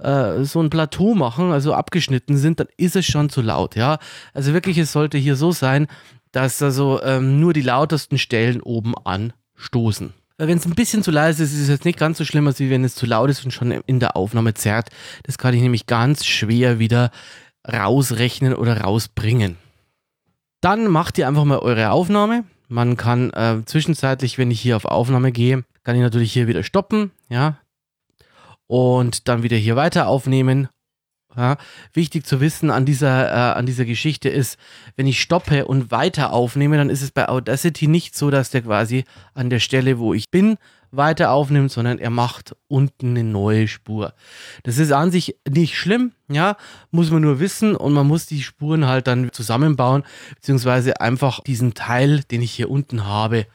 äh, 0.00 0.44
so 0.44 0.60
ein 0.60 0.70
Plateau 0.70 1.14
machen, 1.14 1.52
also 1.52 1.74
abgeschnitten 1.74 2.36
sind, 2.36 2.60
dann 2.60 2.68
ist 2.76 2.96
es 2.96 3.06
schon 3.06 3.30
zu 3.30 3.42
laut, 3.42 3.76
ja. 3.76 3.98
Also 4.34 4.52
wirklich, 4.52 4.78
es 4.78 4.92
sollte 4.92 5.18
hier 5.18 5.36
so 5.36 5.52
sein, 5.52 5.86
dass 6.32 6.62
also 6.62 7.00
ähm, 7.02 7.40
nur 7.40 7.52
die 7.52 7.62
lautesten 7.62 8.18
Stellen 8.18 8.60
oben 8.60 8.94
anstoßen. 9.04 10.12
Wenn 10.40 10.58
es 10.58 10.66
ein 10.66 10.74
bisschen 10.76 11.02
zu 11.02 11.10
leise 11.10 11.42
ist, 11.42 11.52
ist 11.52 11.62
es 11.62 11.68
jetzt 11.68 11.84
nicht 11.84 11.98
ganz 11.98 12.18
so 12.18 12.24
schlimm, 12.24 12.46
als 12.46 12.60
wenn 12.60 12.84
es 12.84 12.94
zu 12.94 13.06
laut 13.06 13.28
ist 13.28 13.44
und 13.44 13.50
schon 13.50 13.72
in 13.72 13.98
der 13.98 14.16
Aufnahme 14.16 14.54
zerrt. 14.54 14.90
Das 15.24 15.36
kann 15.36 15.52
ich 15.52 15.60
nämlich 15.60 15.86
ganz 15.86 16.24
schwer 16.24 16.78
wieder 16.78 17.10
rausrechnen 17.66 18.54
oder 18.54 18.82
rausbringen. 18.82 19.56
Dann 20.60 20.88
macht 20.88 21.18
ihr 21.18 21.28
einfach 21.28 21.44
mal 21.44 21.58
eure 21.58 21.90
Aufnahme. 21.90 22.44
Man 22.68 22.96
kann 22.96 23.30
äh, 23.30 23.62
zwischenzeitlich, 23.64 24.38
wenn 24.38 24.50
ich 24.50 24.60
hier 24.60 24.76
auf 24.76 24.84
Aufnahme 24.84 25.32
gehe, 25.32 25.64
kann 25.84 25.96
ich 25.96 26.02
natürlich 26.02 26.32
hier 26.32 26.48
wieder 26.48 26.62
stoppen, 26.62 27.12
ja, 27.30 27.58
und 28.66 29.28
dann 29.28 29.42
wieder 29.42 29.56
hier 29.56 29.76
weiter 29.76 30.06
aufnehmen. 30.06 30.68
Ja, 31.36 31.56
wichtig 31.92 32.26
zu 32.26 32.40
wissen 32.40 32.70
an 32.70 32.86
dieser, 32.86 33.28
äh, 33.28 33.58
an 33.58 33.66
dieser 33.66 33.84
Geschichte 33.84 34.28
ist, 34.28 34.58
wenn 34.96 35.06
ich 35.06 35.20
stoppe 35.20 35.66
und 35.66 35.90
weiter 35.90 36.32
aufnehme, 36.32 36.78
dann 36.78 36.88
ist 36.88 37.02
es 37.02 37.10
bei 37.10 37.28
Audacity 37.28 37.86
nicht 37.86 38.16
so, 38.16 38.30
dass 38.30 38.50
der 38.50 38.62
quasi 38.62 39.04
an 39.34 39.50
der 39.50 39.60
Stelle, 39.60 39.98
wo 39.98 40.14
ich 40.14 40.30
bin, 40.30 40.56
weiter 40.90 41.30
aufnimmt, 41.32 41.70
sondern 41.70 41.98
er 41.98 42.08
macht 42.08 42.56
unten 42.66 43.10
eine 43.10 43.24
neue 43.24 43.68
Spur. 43.68 44.14
Das 44.62 44.78
ist 44.78 44.90
an 44.90 45.10
sich 45.10 45.36
nicht 45.46 45.76
schlimm, 45.76 46.12
ja, 46.28 46.56
muss 46.90 47.10
man 47.10 47.22
nur 47.22 47.40
wissen 47.40 47.76
und 47.76 47.92
man 47.92 48.06
muss 48.06 48.24
die 48.24 48.42
Spuren 48.42 48.86
halt 48.86 49.06
dann 49.06 49.30
zusammenbauen, 49.30 50.04
beziehungsweise 50.34 51.00
einfach 51.02 51.40
diesen 51.40 51.74
Teil, 51.74 52.22
den 52.30 52.40
ich 52.40 52.52
hier 52.52 52.70
unten 52.70 53.04
habe, 53.04 53.46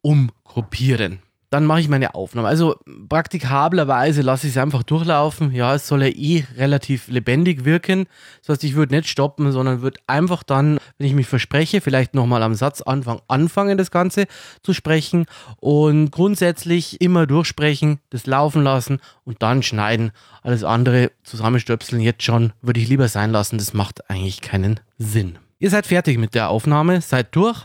umgruppieren 0.00 1.20
dann 1.56 1.64
mache 1.64 1.80
ich 1.80 1.88
meine 1.88 2.14
Aufnahme. 2.14 2.48
Also 2.48 2.76
praktikablerweise 3.08 4.20
lasse 4.20 4.46
ich 4.46 4.52
es 4.52 4.58
einfach 4.58 4.82
durchlaufen. 4.82 5.52
Ja, 5.52 5.74
es 5.74 5.88
soll 5.88 6.02
ja 6.02 6.10
eh 6.10 6.44
relativ 6.58 7.08
lebendig 7.08 7.64
wirken. 7.64 8.04
Das 8.42 8.50
heißt, 8.50 8.64
ich 8.64 8.74
würde 8.74 8.94
nicht 8.94 9.08
stoppen, 9.08 9.50
sondern 9.52 9.80
würde 9.80 9.98
einfach 10.06 10.42
dann, 10.42 10.78
wenn 10.98 11.06
ich 11.06 11.14
mich 11.14 11.26
verspreche, 11.26 11.80
vielleicht 11.80 12.12
nochmal 12.14 12.42
am 12.42 12.54
Satzanfang 12.54 13.22
anfangen, 13.26 13.78
das 13.78 13.90
Ganze 13.90 14.26
zu 14.62 14.74
sprechen 14.74 15.24
und 15.58 16.10
grundsätzlich 16.10 17.00
immer 17.00 17.26
durchsprechen, 17.26 18.00
das 18.10 18.26
laufen 18.26 18.62
lassen 18.62 19.00
und 19.24 19.42
dann 19.42 19.62
schneiden. 19.62 20.12
Alles 20.42 20.62
andere 20.62 21.10
zusammenstöpseln 21.22 22.02
jetzt 22.02 22.22
schon 22.22 22.52
würde 22.60 22.80
ich 22.80 22.88
lieber 22.90 23.08
sein 23.08 23.32
lassen. 23.32 23.56
Das 23.56 23.72
macht 23.72 24.10
eigentlich 24.10 24.42
keinen 24.42 24.78
Sinn. 24.98 25.38
Ihr 25.58 25.70
seid 25.70 25.86
fertig 25.86 26.18
mit 26.18 26.34
der 26.34 26.50
Aufnahme, 26.50 27.00
seid 27.00 27.34
durch 27.34 27.64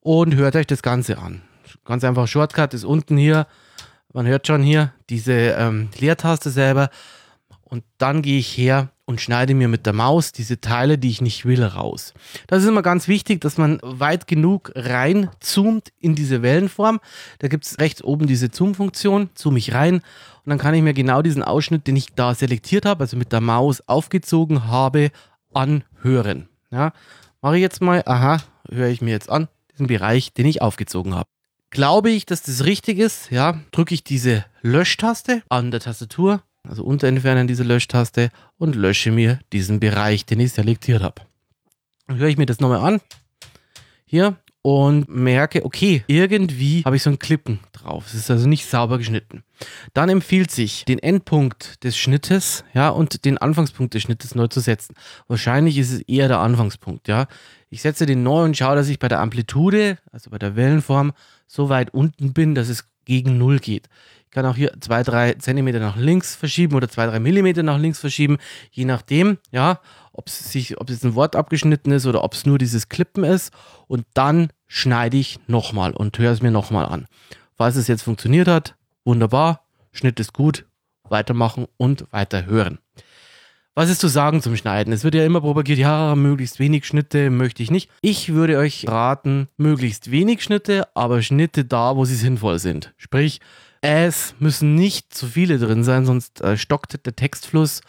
und 0.00 0.34
hört 0.34 0.56
euch 0.56 0.66
das 0.66 0.82
Ganze 0.82 1.16
an. 1.16 1.40
Ganz 1.84 2.04
einfach 2.04 2.26
Shortcut 2.26 2.74
ist 2.74 2.84
unten 2.84 3.16
hier. 3.16 3.46
Man 4.12 4.26
hört 4.26 4.46
schon 4.46 4.62
hier 4.62 4.92
diese 5.10 5.32
ähm, 5.32 5.88
Leertaste 5.98 6.50
selber. 6.50 6.90
Und 7.62 7.84
dann 7.98 8.22
gehe 8.22 8.38
ich 8.38 8.56
her 8.56 8.90
und 9.04 9.20
schneide 9.20 9.54
mir 9.54 9.68
mit 9.68 9.86
der 9.86 9.92
Maus 9.92 10.32
diese 10.32 10.60
Teile, 10.60 10.96
die 10.96 11.10
ich 11.10 11.20
nicht 11.20 11.44
will, 11.44 11.64
raus. 11.64 12.14
Das 12.46 12.62
ist 12.62 12.68
immer 12.68 12.82
ganz 12.82 13.08
wichtig, 13.08 13.40
dass 13.40 13.58
man 13.58 13.80
weit 13.82 14.26
genug 14.26 14.72
reinzoomt 14.74 15.92
in 16.00 16.14
diese 16.14 16.42
Wellenform. 16.42 17.00
Da 17.40 17.48
gibt 17.48 17.66
es 17.66 17.78
rechts 17.78 18.02
oben 18.02 18.26
diese 18.26 18.48
Zoom-Funktion, 18.52 19.30
zoome 19.34 19.58
ich 19.58 19.74
rein 19.74 19.96
und 19.96 20.50
dann 20.50 20.58
kann 20.58 20.74
ich 20.74 20.82
mir 20.82 20.94
genau 20.94 21.22
diesen 21.22 21.42
Ausschnitt, 21.42 21.86
den 21.86 21.96
ich 21.96 22.14
da 22.14 22.34
selektiert 22.34 22.86
habe, 22.86 23.04
also 23.04 23.16
mit 23.16 23.32
der 23.32 23.40
Maus 23.40 23.82
aufgezogen 23.86 24.68
habe, 24.68 25.10
anhören. 25.52 26.48
Ja, 26.70 26.92
mache 27.40 27.56
ich 27.56 27.62
jetzt 27.62 27.80
mal, 27.80 28.02
aha, 28.06 28.42
höre 28.70 28.88
ich 28.88 29.00
mir 29.00 29.10
jetzt 29.10 29.30
an, 29.30 29.48
diesen 29.72 29.86
Bereich, 29.86 30.32
den 30.32 30.46
ich 30.46 30.60
aufgezogen 30.62 31.14
habe. 31.14 31.28
Glaube 31.74 32.10
ich, 32.10 32.24
dass 32.24 32.42
das 32.42 32.64
richtig 32.64 33.00
ist, 33.00 33.32
ja, 33.32 33.60
drücke 33.72 33.94
ich 33.94 34.04
diese 34.04 34.44
Löschtaste 34.62 35.42
an 35.48 35.72
der 35.72 35.80
Tastatur, 35.80 36.40
also 36.62 36.84
unterentfernen 36.84 37.48
diese 37.48 37.64
Löschtaste 37.64 38.30
und 38.58 38.76
lösche 38.76 39.10
mir 39.10 39.40
diesen 39.52 39.80
Bereich, 39.80 40.24
den 40.24 40.38
ich 40.38 40.52
selektiert 40.52 41.02
habe. 41.02 41.22
Dann 42.06 42.18
höre 42.18 42.28
ich 42.28 42.36
mir 42.36 42.46
das 42.46 42.60
nochmal 42.60 42.78
an, 42.78 43.00
hier, 44.06 44.36
und 44.62 45.08
merke, 45.08 45.64
okay, 45.64 46.04
irgendwie 46.06 46.82
habe 46.84 46.94
ich 46.94 47.02
so 47.02 47.10
einen 47.10 47.18
Klippen 47.18 47.58
drauf. 47.72 48.06
Es 48.06 48.14
ist 48.14 48.30
also 48.30 48.48
nicht 48.48 48.64
sauber 48.64 48.96
geschnitten. 48.96 49.42
Dann 49.92 50.08
empfiehlt 50.08 50.52
sich, 50.52 50.84
den 50.86 51.00
Endpunkt 51.00 51.84
des 51.84 51.98
Schnittes, 51.98 52.64
ja, 52.72 52.88
und 52.88 53.26
den 53.26 53.36
Anfangspunkt 53.36 53.92
des 53.92 54.02
Schnittes 54.02 54.34
neu 54.34 54.46
zu 54.46 54.60
setzen. 54.60 54.94
Wahrscheinlich 55.26 55.76
ist 55.76 55.92
es 55.92 56.00
eher 56.02 56.28
der 56.28 56.38
Anfangspunkt, 56.38 57.08
ja. 57.08 57.26
Ich 57.68 57.82
setze 57.82 58.06
den 58.06 58.22
neu 58.22 58.44
und 58.44 58.56
schaue, 58.56 58.76
dass 58.76 58.88
ich 58.88 58.98
bei 58.98 59.08
der 59.08 59.20
Amplitude, 59.20 59.98
also 60.12 60.30
bei 60.30 60.38
der 60.38 60.56
Wellenform, 60.56 61.12
so 61.46 61.68
weit 61.68 61.92
unten 61.92 62.32
bin, 62.32 62.54
dass 62.54 62.68
es 62.68 62.88
gegen 63.04 63.38
Null 63.38 63.58
geht. 63.58 63.88
Ich 64.24 64.30
kann 64.30 64.46
auch 64.46 64.56
hier 64.56 64.72
zwei, 64.80 65.02
drei 65.02 65.34
Zentimeter 65.34 65.78
nach 65.78 65.96
links 65.96 66.34
verschieben 66.34 66.74
oder 66.74 66.88
zwei, 66.88 67.06
drei 67.06 67.20
Millimeter 67.20 67.62
nach 67.62 67.78
links 67.78 68.00
verschieben, 68.00 68.38
je 68.72 68.84
nachdem, 68.84 69.38
ja, 69.52 69.80
ob 70.12 70.26
es 70.28 70.50
sich, 70.50 70.80
ob 70.80 70.90
es 70.90 71.04
ein 71.04 71.14
Wort 71.14 71.36
abgeschnitten 71.36 71.92
ist 71.92 72.06
oder 72.06 72.24
ob 72.24 72.34
es 72.34 72.46
nur 72.46 72.58
dieses 72.58 72.88
Klippen 72.88 73.24
ist. 73.24 73.52
Und 73.86 74.06
dann 74.14 74.48
schneide 74.66 75.16
ich 75.16 75.38
nochmal 75.46 75.92
und 75.92 76.18
höre 76.18 76.32
es 76.32 76.42
mir 76.42 76.50
nochmal 76.50 76.86
an. 76.86 77.06
Falls 77.56 77.76
es 77.76 77.86
jetzt 77.86 78.02
funktioniert 78.02 78.48
hat, 78.48 78.74
wunderbar, 79.04 79.64
Schnitt 79.92 80.18
ist 80.18 80.32
gut, 80.32 80.66
weitermachen 81.08 81.66
und 81.76 82.10
weiter 82.10 82.46
hören. 82.46 82.78
Was 83.76 83.90
ist 83.90 84.00
zu 84.00 84.06
sagen 84.06 84.40
zum 84.40 84.56
Schneiden? 84.56 84.92
Es 84.92 85.02
wird 85.02 85.16
ja 85.16 85.24
immer 85.24 85.40
propagiert, 85.40 85.80
ja, 85.80 86.14
möglichst 86.14 86.60
wenig 86.60 86.84
Schnitte 86.84 87.28
möchte 87.28 87.60
ich 87.60 87.72
nicht. 87.72 87.90
Ich 88.02 88.32
würde 88.32 88.56
euch 88.56 88.86
raten, 88.86 89.48
möglichst 89.56 90.12
wenig 90.12 90.44
Schnitte, 90.44 90.86
aber 90.94 91.22
Schnitte 91.22 91.64
da, 91.64 91.96
wo 91.96 92.04
sie 92.04 92.14
sinnvoll 92.14 92.60
sind. 92.60 92.94
Sprich, 92.98 93.40
es 93.80 94.36
müssen 94.38 94.76
nicht 94.76 95.12
zu 95.12 95.26
viele 95.26 95.58
drin 95.58 95.82
sein, 95.82 96.06
sonst 96.06 96.40
äh, 96.40 96.56
stockt 96.56 97.04
der 97.04 97.16
Textfluss 97.16 97.80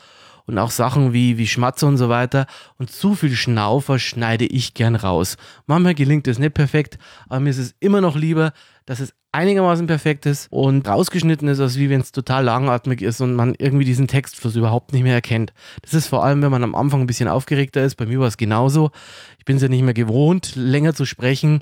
und 0.47 0.57
auch 0.57 0.71
Sachen 0.71 1.13
wie, 1.13 1.37
wie 1.37 1.45
Schmatze 1.45 1.85
und 1.85 1.97
so 1.97 2.09
weiter. 2.09 2.47
Und 2.79 2.89
zu 2.89 3.13
viel 3.13 3.35
Schnaufer 3.35 3.99
schneide 3.99 4.45
ich 4.47 4.73
gern 4.73 4.95
raus. 4.95 5.37
Manchmal 5.67 5.93
gelingt 5.93 6.27
es 6.27 6.39
nicht 6.39 6.55
perfekt, 6.55 6.97
aber 7.29 7.41
mir 7.41 7.51
ist 7.51 7.59
es 7.59 7.75
immer 7.79 8.01
noch 8.01 8.15
lieber, 8.15 8.53
dass 8.87 8.99
es 8.99 9.13
einigermaßen 9.35 9.85
perfekt 9.85 10.25
ist 10.25 10.47
und 10.51 10.87
rausgeschnitten 10.87 11.47
ist, 11.47 11.59
als 11.59 11.77
wie 11.77 11.89
wenn 11.89 12.01
es 12.01 12.11
total 12.11 12.43
langatmig 12.43 13.01
ist 13.01 13.21
und 13.21 13.35
man 13.35 13.53
irgendwie 13.57 13.85
diesen 13.85 14.07
Textfluss 14.07 14.55
überhaupt 14.55 14.93
nicht 14.93 15.03
mehr 15.03 15.13
erkennt. 15.13 15.53
Das 15.81 15.93
ist 15.93 16.07
vor 16.07 16.23
allem, 16.23 16.41
wenn 16.41 16.51
man 16.51 16.63
am 16.63 16.75
Anfang 16.75 17.01
ein 17.01 17.07
bisschen 17.07 17.27
aufgeregter 17.27 17.83
ist. 17.83 17.95
Bei 17.95 18.05
mir 18.05 18.19
war 18.19 18.27
es 18.27 18.37
genauso. 18.37 18.91
Ich 19.37 19.45
bin 19.45 19.57
es 19.57 19.61
ja 19.61 19.67
nicht 19.67 19.83
mehr 19.83 19.93
gewohnt, 19.93 20.55
länger 20.55 20.93
zu 20.93 21.05
sprechen. 21.05 21.61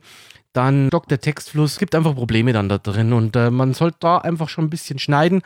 Dann 0.53 0.87
stockt 0.87 1.09
der 1.09 1.19
Textfluss, 1.19 1.79
gibt 1.79 1.95
einfach 1.95 2.15
Probleme 2.15 2.53
dann 2.53 2.69
da 2.69 2.77
drin 2.77 3.11
und 3.11 3.35
äh, 3.35 3.49
man 3.49 3.73
sollte 3.73 3.97
da 4.01 4.17
einfach 4.19 4.49
schon 4.49 4.65
ein 4.65 4.69
bisschen 4.69 4.99
schneiden. 4.99 5.41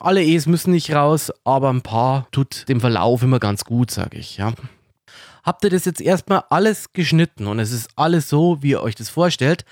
Alle 0.00 0.22
E's 0.22 0.46
müssen 0.46 0.70
nicht 0.70 0.94
raus, 0.94 1.32
aber 1.44 1.70
ein 1.70 1.82
paar 1.82 2.28
tut 2.30 2.68
dem 2.68 2.80
Verlauf 2.80 3.22
immer 3.22 3.38
ganz 3.38 3.64
gut, 3.64 3.90
sage 3.90 4.18
ich, 4.18 4.36
ja. 4.36 4.52
Habt 5.44 5.64
ihr 5.64 5.70
das 5.70 5.84
jetzt 5.84 6.00
erstmal 6.00 6.44
alles 6.50 6.92
geschnitten 6.92 7.46
und 7.46 7.58
es 7.58 7.72
ist 7.72 7.88
alles 7.96 8.28
so, 8.28 8.62
wie 8.62 8.70
ihr 8.70 8.82
euch 8.82 8.96
das 8.96 9.08
vorstellt? 9.08 9.64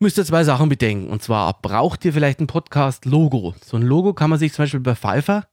Müsst 0.00 0.18
ihr 0.18 0.24
zwei 0.24 0.44
Sachen 0.44 0.68
bedenken. 0.68 1.10
Und 1.10 1.22
zwar 1.22 1.60
braucht 1.60 2.04
ihr 2.04 2.12
vielleicht 2.12 2.40
ein 2.40 2.46
Podcast-Logo. 2.46 3.54
So 3.64 3.76
ein 3.76 3.82
Logo 3.82 4.14
kann 4.14 4.30
man 4.30 4.38
sich 4.38 4.52
zum 4.52 4.64
Beispiel 4.64 4.80
bei 4.80 4.94
Pfeiffer, 4.94 5.46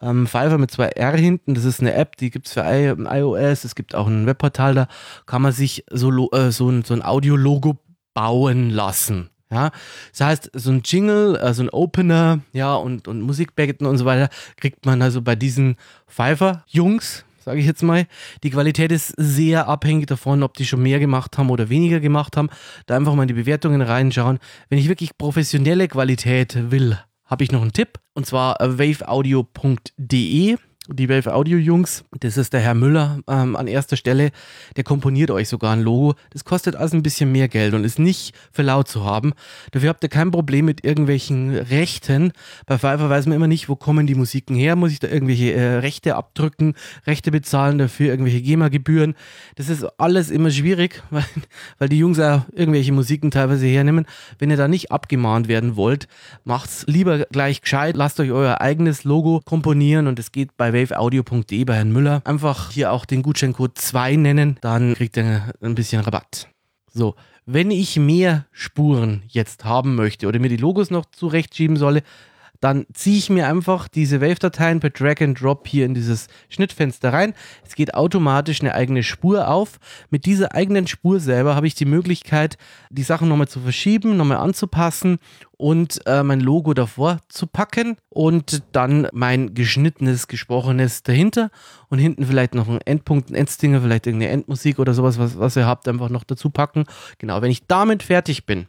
ähm, 0.00 0.26
Pfeiffer 0.26 0.58
mit 0.58 0.70
zwei 0.70 0.88
R 0.88 1.16
hinten, 1.16 1.54
das 1.54 1.64
ist 1.64 1.80
eine 1.80 1.94
App, 1.94 2.16
die 2.16 2.30
gibt 2.30 2.46
es 2.46 2.52
für 2.52 2.60
iOS, 2.62 3.64
es 3.64 3.74
gibt 3.74 3.94
auch 3.94 4.06
ein 4.06 4.26
Webportal, 4.26 4.74
da 4.74 4.88
kann 5.26 5.42
man 5.42 5.52
sich 5.52 5.84
so, 5.90 6.30
äh, 6.32 6.52
so 6.52 6.68
ein, 6.68 6.84
so 6.84 6.94
ein 6.94 7.02
Audio-Logo 7.04 7.78
bauen 8.14 8.70
lassen. 8.70 9.30
Ja, 9.50 9.70
das 10.10 10.20
heißt, 10.20 10.50
so 10.52 10.70
ein 10.70 10.82
Jingle, 10.84 11.36
äh, 11.36 11.54
so 11.54 11.62
ein 11.62 11.70
Opener, 11.70 12.40
ja, 12.52 12.74
und, 12.74 13.08
und 13.08 13.22
Musikbecken 13.22 13.86
und 13.86 13.96
so 13.96 14.04
weiter, 14.04 14.28
kriegt 14.56 14.84
man 14.84 15.00
also 15.00 15.22
bei 15.22 15.36
diesen 15.36 15.76
Pfeiffer-Jungs, 16.06 17.24
sage 17.48 17.60
ich 17.60 17.66
jetzt 17.66 17.82
mal. 17.82 18.06
Die 18.42 18.50
Qualität 18.50 18.92
ist 18.92 19.14
sehr 19.16 19.68
abhängig 19.68 20.06
davon, 20.06 20.42
ob 20.42 20.52
die 20.58 20.66
schon 20.66 20.82
mehr 20.82 20.98
gemacht 20.98 21.38
haben 21.38 21.48
oder 21.48 21.70
weniger 21.70 21.98
gemacht 21.98 22.36
haben. 22.36 22.50
Da 22.84 22.94
einfach 22.94 23.14
mal 23.14 23.22
in 23.22 23.28
die 23.28 23.34
Bewertungen 23.34 23.80
reinschauen. 23.80 24.38
Wenn 24.68 24.78
ich 24.78 24.90
wirklich 24.90 25.16
professionelle 25.16 25.88
Qualität 25.88 26.70
will, 26.70 26.98
habe 27.24 27.44
ich 27.44 27.50
noch 27.50 27.62
einen 27.62 27.72
Tipp. 27.72 28.00
Und 28.12 28.26
zwar 28.26 28.56
waveaudio.de 28.60 30.58
die 30.90 31.08
Wave 31.08 31.34
Audio 31.34 31.58
Jungs, 31.58 32.04
das 32.20 32.36
ist 32.38 32.52
der 32.54 32.60
Herr 32.60 32.74
Müller 32.74 33.20
ähm, 33.28 33.56
an 33.56 33.66
erster 33.66 33.96
Stelle, 33.96 34.30
der 34.76 34.84
komponiert 34.84 35.30
euch 35.30 35.48
sogar 35.48 35.72
ein 35.72 35.82
Logo. 35.82 36.14
Das 36.30 36.44
kostet 36.44 36.76
also 36.76 36.96
ein 36.96 37.02
bisschen 37.02 37.30
mehr 37.30 37.48
Geld 37.48 37.74
und 37.74 37.84
ist 37.84 37.98
nicht 37.98 38.34
für 38.52 38.62
laut 38.62 38.88
zu 38.88 39.04
haben. 39.04 39.34
Dafür 39.72 39.90
habt 39.90 40.02
ihr 40.02 40.08
kein 40.08 40.30
Problem 40.30 40.64
mit 40.64 40.84
irgendwelchen 40.84 41.54
Rechten. 41.54 42.32
Bei 42.66 42.78
Pfeiffer 42.78 43.10
weiß 43.10 43.26
man 43.26 43.36
immer 43.36 43.48
nicht, 43.48 43.68
wo 43.68 43.76
kommen 43.76 44.06
die 44.06 44.14
Musiken 44.14 44.56
her. 44.56 44.76
Muss 44.76 44.92
ich 44.92 44.98
da 44.98 45.08
irgendwelche 45.08 45.52
äh, 45.52 45.74
Rechte 45.76 46.16
abdrücken, 46.16 46.74
Rechte 47.06 47.30
bezahlen 47.30 47.76
dafür, 47.76 48.08
irgendwelche 48.08 48.40
GEMA-Gebühren. 48.40 49.14
Das 49.56 49.68
ist 49.68 49.84
alles 49.98 50.30
immer 50.30 50.50
schwierig, 50.50 51.02
weil, 51.10 51.24
weil 51.78 51.88
die 51.90 51.98
Jungs 51.98 52.18
auch 52.18 52.42
irgendwelche 52.52 52.92
Musiken 52.92 53.30
teilweise 53.30 53.66
hernehmen. 53.66 54.06
Wenn 54.38 54.50
ihr 54.50 54.56
da 54.56 54.68
nicht 54.68 54.90
abgemahnt 54.90 55.48
werden 55.48 55.76
wollt, 55.76 56.08
macht's 56.44 56.84
lieber 56.86 57.26
gleich 57.30 57.60
gescheit. 57.60 57.94
Lasst 57.96 58.18
euch 58.20 58.30
euer 58.30 58.62
eigenes 58.62 59.04
Logo 59.04 59.42
komponieren 59.44 60.06
und 60.06 60.18
es 60.18 60.32
geht 60.32 60.56
bei 60.56 60.72
waveaudio.de 60.78 61.64
bei 61.64 61.74
Herrn 61.74 61.92
Müller. 61.92 62.22
Einfach 62.24 62.70
hier 62.70 62.92
auch 62.92 63.04
den 63.04 63.22
Gutscheincode 63.22 63.76
2 63.76 64.16
nennen, 64.16 64.58
dann 64.60 64.94
kriegt 64.94 65.16
ihr 65.16 65.52
ein 65.60 65.74
bisschen 65.74 66.00
Rabatt. 66.00 66.48
So, 66.92 67.14
wenn 67.46 67.70
ich 67.70 67.96
mehr 67.96 68.46
Spuren 68.52 69.22
jetzt 69.28 69.64
haben 69.64 69.94
möchte 69.94 70.26
oder 70.26 70.38
mir 70.38 70.48
die 70.48 70.56
Logos 70.56 70.90
noch 70.90 71.06
zurechtschieben 71.06 71.76
solle, 71.76 72.02
dann 72.60 72.86
ziehe 72.92 73.18
ich 73.18 73.30
mir 73.30 73.46
einfach 73.46 73.88
diese 73.88 74.20
Wave-Dateien 74.20 74.80
per 74.80 74.90
Drag 74.90 75.20
and 75.20 75.40
Drop 75.40 75.66
hier 75.68 75.86
in 75.86 75.94
dieses 75.94 76.26
Schnittfenster 76.48 77.12
rein. 77.12 77.34
Es 77.64 77.74
geht 77.74 77.94
automatisch 77.94 78.60
eine 78.60 78.74
eigene 78.74 79.02
Spur 79.02 79.48
auf. 79.48 79.78
Mit 80.10 80.26
dieser 80.26 80.54
eigenen 80.54 80.86
Spur 80.86 81.20
selber 81.20 81.54
habe 81.54 81.66
ich 81.66 81.74
die 81.74 81.84
Möglichkeit, 81.84 82.58
die 82.90 83.02
Sachen 83.02 83.28
nochmal 83.28 83.48
zu 83.48 83.60
verschieben, 83.60 84.16
nochmal 84.16 84.38
anzupassen 84.38 85.18
und 85.56 86.00
äh, 86.06 86.22
mein 86.22 86.40
Logo 86.40 86.74
davor 86.74 87.18
zu 87.28 87.46
packen 87.46 87.96
und 88.08 88.62
dann 88.72 89.08
mein 89.12 89.54
geschnittenes, 89.54 90.28
gesprochenes 90.28 91.02
dahinter 91.02 91.50
und 91.88 91.98
hinten 91.98 92.24
vielleicht 92.26 92.54
noch 92.54 92.68
ein 92.68 92.80
Endpunkt, 92.80 93.30
ein 93.30 93.34
Endstinger, 93.34 93.82
vielleicht 93.82 94.06
irgendeine 94.06 94.32
Endmusik 94.32 94.78
oder 94.78 94.94
sowas, 94.94 95.18
was, 95.18 95.38
was 95.38 95.56
ihr 95.56 95.66
habt, 95.66 95.86
einfach 95.88 96.10
noch 96.10 96.24
dazu 96.24 96.50
packen. 96.50 96.84
Genau, 97.18 97.42
wenn 97.42 97.50
ich 97.50 97.66
damit 97.66 98.02
fertig 98.02 98.46
bin, 98.46 98.66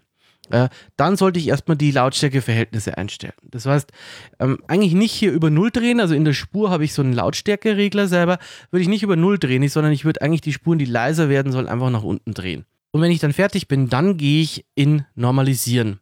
dann 0.98 1.16
sollte 1.16 1.40
ich 1.40 1.48
erstmal 1.48 1.78
die 1.78 1.92
Lautstärkeverhältnisse 1.92 2.98
einstellen. 2.98 3.34
Das 3.44 3.66
heißt, 3.66 3.92
ähm, 4.40 4.60
eigentlich 4.68 4.94
nicht 4.94 5.12
hier 5.12 5.32
über 5.32 5.50
Null 5.50 5.72
drehen, 5.72 6.00
also 6.00 6.16
in 6.16 6.26
der 6.26 6.34
Spur 6.34 6.70
habe 6.70 6.84
ich 6.84 6.94
so 6.94 7.02
einen 7.02 7.14
Lautstärkeregler 7.14 8.08
selber, 8.08 8.40
würde 8.72 8.82
ich 8.82 8.90
nicht 8.90 9.04
über 9.04 9.16
Null 9.16 9.38
drehen, 9.38 9.68
sondern 9.68 9.94
ich 9.94 10.06
würde 10.06 10.22
eigentlich 10.22 10.42
die 10.42 10.54
Spuren, 10.54 10.80
die 10.80 10.86
leiser 10.86 11.30
werden 11.30 11.52
sollen, 11.52 11.68
einfach 11.68 11.90
nach 11.90 12.04
unten 12.04 12.34
drehen. 12.34 12.66
Und 12.92 13.02
wenn 13.02 13.12
ich 13.12 13.20
dann 13.20 13.34
fertig 13.34 13.68
bin, 13.68 13.90
dann 13.90 14.18
gehe 14.18 14.42
ich 14.42 14.66
in 14.76 15.06
Normalisieren. 15.16 16.00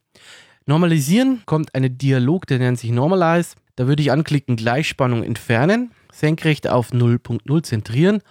Normalisieren 0.66 1.44
kommt 1.46 1.75
ein 1.75 1.98
Dialog, 1.98 2.46
der 2.48 2.60
nennt 2.60 2.80
sich 2.80 2.92
Normalize. 2.92 3.56
Da 3.75 3.88
würde 3.88 4.01
ich 4.01 4.12
anklicken 4.12 4.56
Gleichspannung 4.56 5.24
entfernen, 5.24 5.92
senkrecht 6.12 6.68
auf 6.68 6.92
0.0 6.92 7.63
zentrieren 7.63 8.22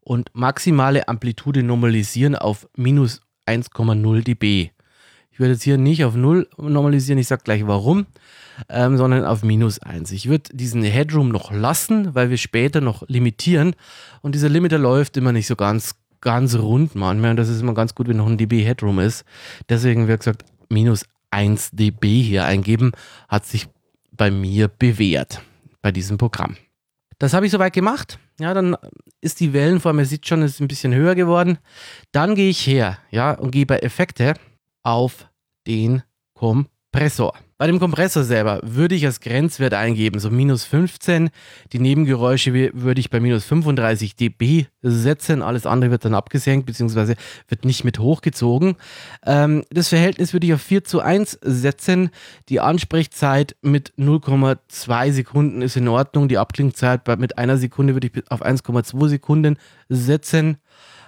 und 0.00 0.30
maximale 0.32 1.08
Amplitude 1.08 1.62
normalisieren 1.62 2.36
auf 2.36 2.68
minus 2.76 3.20
1,0 3.46 4.22
dB. 4.22 4.70
Ich 5.34 5.40
würde 5.40 5.54
jetzt 5.54 5.64
hier 5.64 5.78
nicht 5.78 6.04
auf 6.04 6.14
0 6.14 6.48
normalisieren, 6.58 7.18
ich 7.18 7.26
sage 7.26 7.42
gleich 7.42 7.66
warum, 7.66 8.06
ähm, 8.68 8.96
sondern 8.96 9.24
auf 9.24 9.42
minus 9.42 9.80
1. 9.80 10.12
Ich 10.12 10.28
würde 10.28 10.56
diesen 10.56 10.84
Headroom 10.84 11.30
noch 11.30 11.50
lassen, 11.50 12.14
weil 12.14 12.30
wir 12.30 12.36
später 12.36 12.80
noch 12.80 13.02
limitieren 13.08 13.74
und 14.22 14.36
dieser 14.36 14.48
Limiter 14.48 14.78
läuft 14.78 15.16
immer 15.16 15.32
nicht 15.32 15.48
so 15.48 15.56
ganz, 15.56 15.96
ganz 16.20 16.54
rund 16.54 16.94
manchmal 16.94 17.32
und 17.32 17.36
das 17.36 17.48
ist 17.48 17.62
immer 17.62 17.74
ganz 17.74 17.96
gut, 17.96 18.06
wenn 18.06 18.18
noch 18.18 18.28
ein 18.28 18.38
dB 18.38 18.62
Headroom 18.62 19.00
ist. 19.00 19.24
Deswegen, 19.68 20.06
wie 20.06 20.16
gesagt, 20.16 20.44
minus 20.68 21.04
1 21.32 21.72
dB 21.72 22.22
hier 22.22 22.44
eingeben, 22.44 22.92
hat 23.28 23.44
sich 23.44 23.66
bei 24.12 24.30
mir 24.30 24.68
bewährt 24.68 25.42
bei 25.82 25.90
diesem 25.90 26.16
Programm. 26.16 26.54
Das 27.18 27.34
habe 27.34 27.46
ich 27.46 27.50
soweit 27.50 27.72
gemacht. 27.72 28.20
Ja, 28.38 28.54
dann 28.54 28.76
ist 29.20 29.40
die 29.40 29.52
Wellenform, 29.52 29.98
ihr 29.98 30.06
seht 30.06 30.28
schon, 30.28 30.42
ist 30.42 30.60
ein 30.60 30.68
bisschen 30.68 30.94
höher 30.94 31.16
geworden. 31.16 31.58
Dann 32.12 32.36
gehe 32.36 32.50
ich 32.50 32.64
her, 32.68 32.98
ja, 33.10 33.32
und 33.32 33.50
gehe 33.50 33.66
bei 33.66 33.78
Effekte 33.80 34.34
auf 34.84 35.28
den 35.66 36.02
Kompressor. 36.34 37.34
Bei 37.56 37.68
dem 37.68 37.78
Kompressor 37.78 38.24
selber 38.24 38.60
würde 38.62 38.94
ich 38.94 39.06
als 39.06 39.20
Grenzwert 39.20 39.74
eingeben, 39.74 40.18
so 40.18 40.28
minus 40.28 40.64
15. 40.64 41.30
Die 41.72 41.78
Nebengeräusche 41.78 42.52
würde 42.52 43.00
ich 43.00 43.10
bei 43.10 43.20
minus 43.20 43.44
35 43.44 44.16
dB 44.16 44.66
setzen. 44.82 45.40
Alles 45.40 45.64
andere 45.64 45.90
wird 45.90 46.04
dann 46.04 46.14
abgesenkt, 46.14 46.66
beziehungsweise 46.66 47.14
wird 47.48 47.64
nicht 47.64 47.84
mit 47.84 48.00
hochgezogen. 48.00 48.76
Ähm, 49.24 49.64
das 49.70 49.88
Verhältnis 49.88 50.32
würde 50.32 50.46
ich 50.46 50.54
auf 50.54 50.62
4 50.62 50.84
zu 50.84 51.00
1 51.00 51.38
setzen. 51.42 52.10
Die 52.48 52.60
Ansprechzeit 52.60 53.56
mit 53.62 53.94
0,2 53.96 55.12
Sekunden 55.12 55.62
ist 55.62 55.76
in 55.76 55.88
Ordnung. 55.88 56.28
Die 56.28 56.38
Abklingzeit 56.38 57.06
mit 57.18 57.38
einer 57.38 57.56
Sekunde 57.56 57.94
würde 57.94 58.08
ich 58.08 58.30
auf 58.30 58.44
1,2 58.44 59.08
Sekunden 59.08 59.56
setzen. 59.88 60.58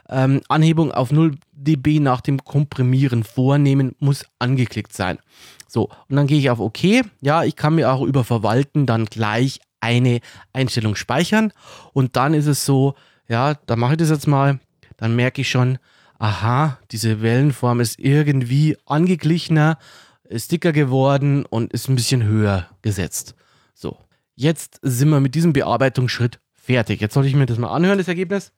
Ähm, 0.09 0.41
Anhebung 0.49 0.93
auf 0.93 1.11
0 1.11 1.37
dB 1.53 2.01
nach 2.01 2.21
dem 2.21 2.45
Komprimieren 2.45 3.25
vornehmen 3.25 3.95
muss 3.99 4.25
angeklickt 4.39 4.93
sein. 4.93 5.19
So, 5.67 5.91
und 6.09 6.17
dann 6.17 6.27
gehe 6.27 6.39
ich 6.39 6.51
auf 6.51 6.61
OK. 6.61 6.85
Ja, 7.21 7.45
ich 7.45 7.57
kann 7.57 7.75
mir 7.75 7.93
auch 7.93 8.03
über 8.03 8.25
Verwalten 8.25 8.87
dann 8.87 9.07
gleich 9.07 9.61
eine 9.81 10.21
Einstellung 10.53 10.97
speichern. 10.97 11.53
Und 11.93 12.17
dann 12.17 12.35
ist 12.35 12.47
es 12.47 12.65
so, 12.65 12.95
ja, 13.29 13.55
da 13.67 13.77
mache 13.77 13.93
ich 13.93 13.99
das 13.99 14.11
jetzt 14.11 14.27
mal. 14.27 14.61
Dann 14.97 15.17
merke 15.17 15.43
ich 15.43 15.51
schon, 15.51 15.79
aha, 16.19 16.79
diese 16.91 17.23
Wellenform 17.23 17.81
ist 17.81 17.99
irgendwie 17.99 18.77
angeglichener, 18.87 19.79
ist 20.25 20.53
dicker 20.53 20.73
geworden 20.73 21.45
und 21.45 21.73
ist 21.73 21.89
ein 21.89 21.97
bisschen 21.97 22.25
höher 22.25 22.69
gesetzt. 22.83 23.35
So, 23.75 23.99
jetzt 24.35 24.79
sind 24.83 25.11
wir 25.11 25.21
mit 25.21 25.35
diesem 25.35 25.53
Bearbeitungsschritt 25.53 26.41
fertig. 26.55 27.01
Jetzt 27.01 27.15
sollte 27.15 27.29
ich 27.29 27.37
mir 27.37 27.47
das 27.47 27.59
mal 27.59 27.73
anhören, 27.73 27.99
das 27.99 28.09
Ergebnis. 28.09 28.53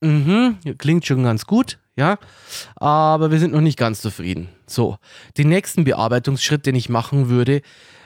Mhm, 0.00 0.58
klingt 0.78 1.06
schon 1.06 1.22
ganz 1.22 1.46
gut, 1.46 1.78
ja. 1.96 2.18
Aber 2.76 3.30
wir 3.30 3.38
sind 3.38 3.52
noch 3.52 3.60
nicht 3.60 3.78
ganz 3.78 4.00
zufrieden. 4.00 4.48
So, 4.66 4.98
den 5.38 5.48
nächsten 5.48 5.84
Bearbeitungsschritt, 5.84 6.66
den 6.66 6.74
ich 6.74 6.88
machen 6.88 7.28
würde, 7.28 7.62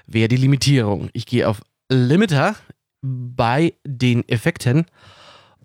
wäre 0.06 0.28
die 0.28 0.36
Limitierung. 0.36 1.10
Ich 1.12 1.26
gehe 1.26 1.48
auf 1.48 1.60
Limiter 1.88 2.54
bei 3.02 3.74
den 3.84 4.28
Effekten 4.28 4.86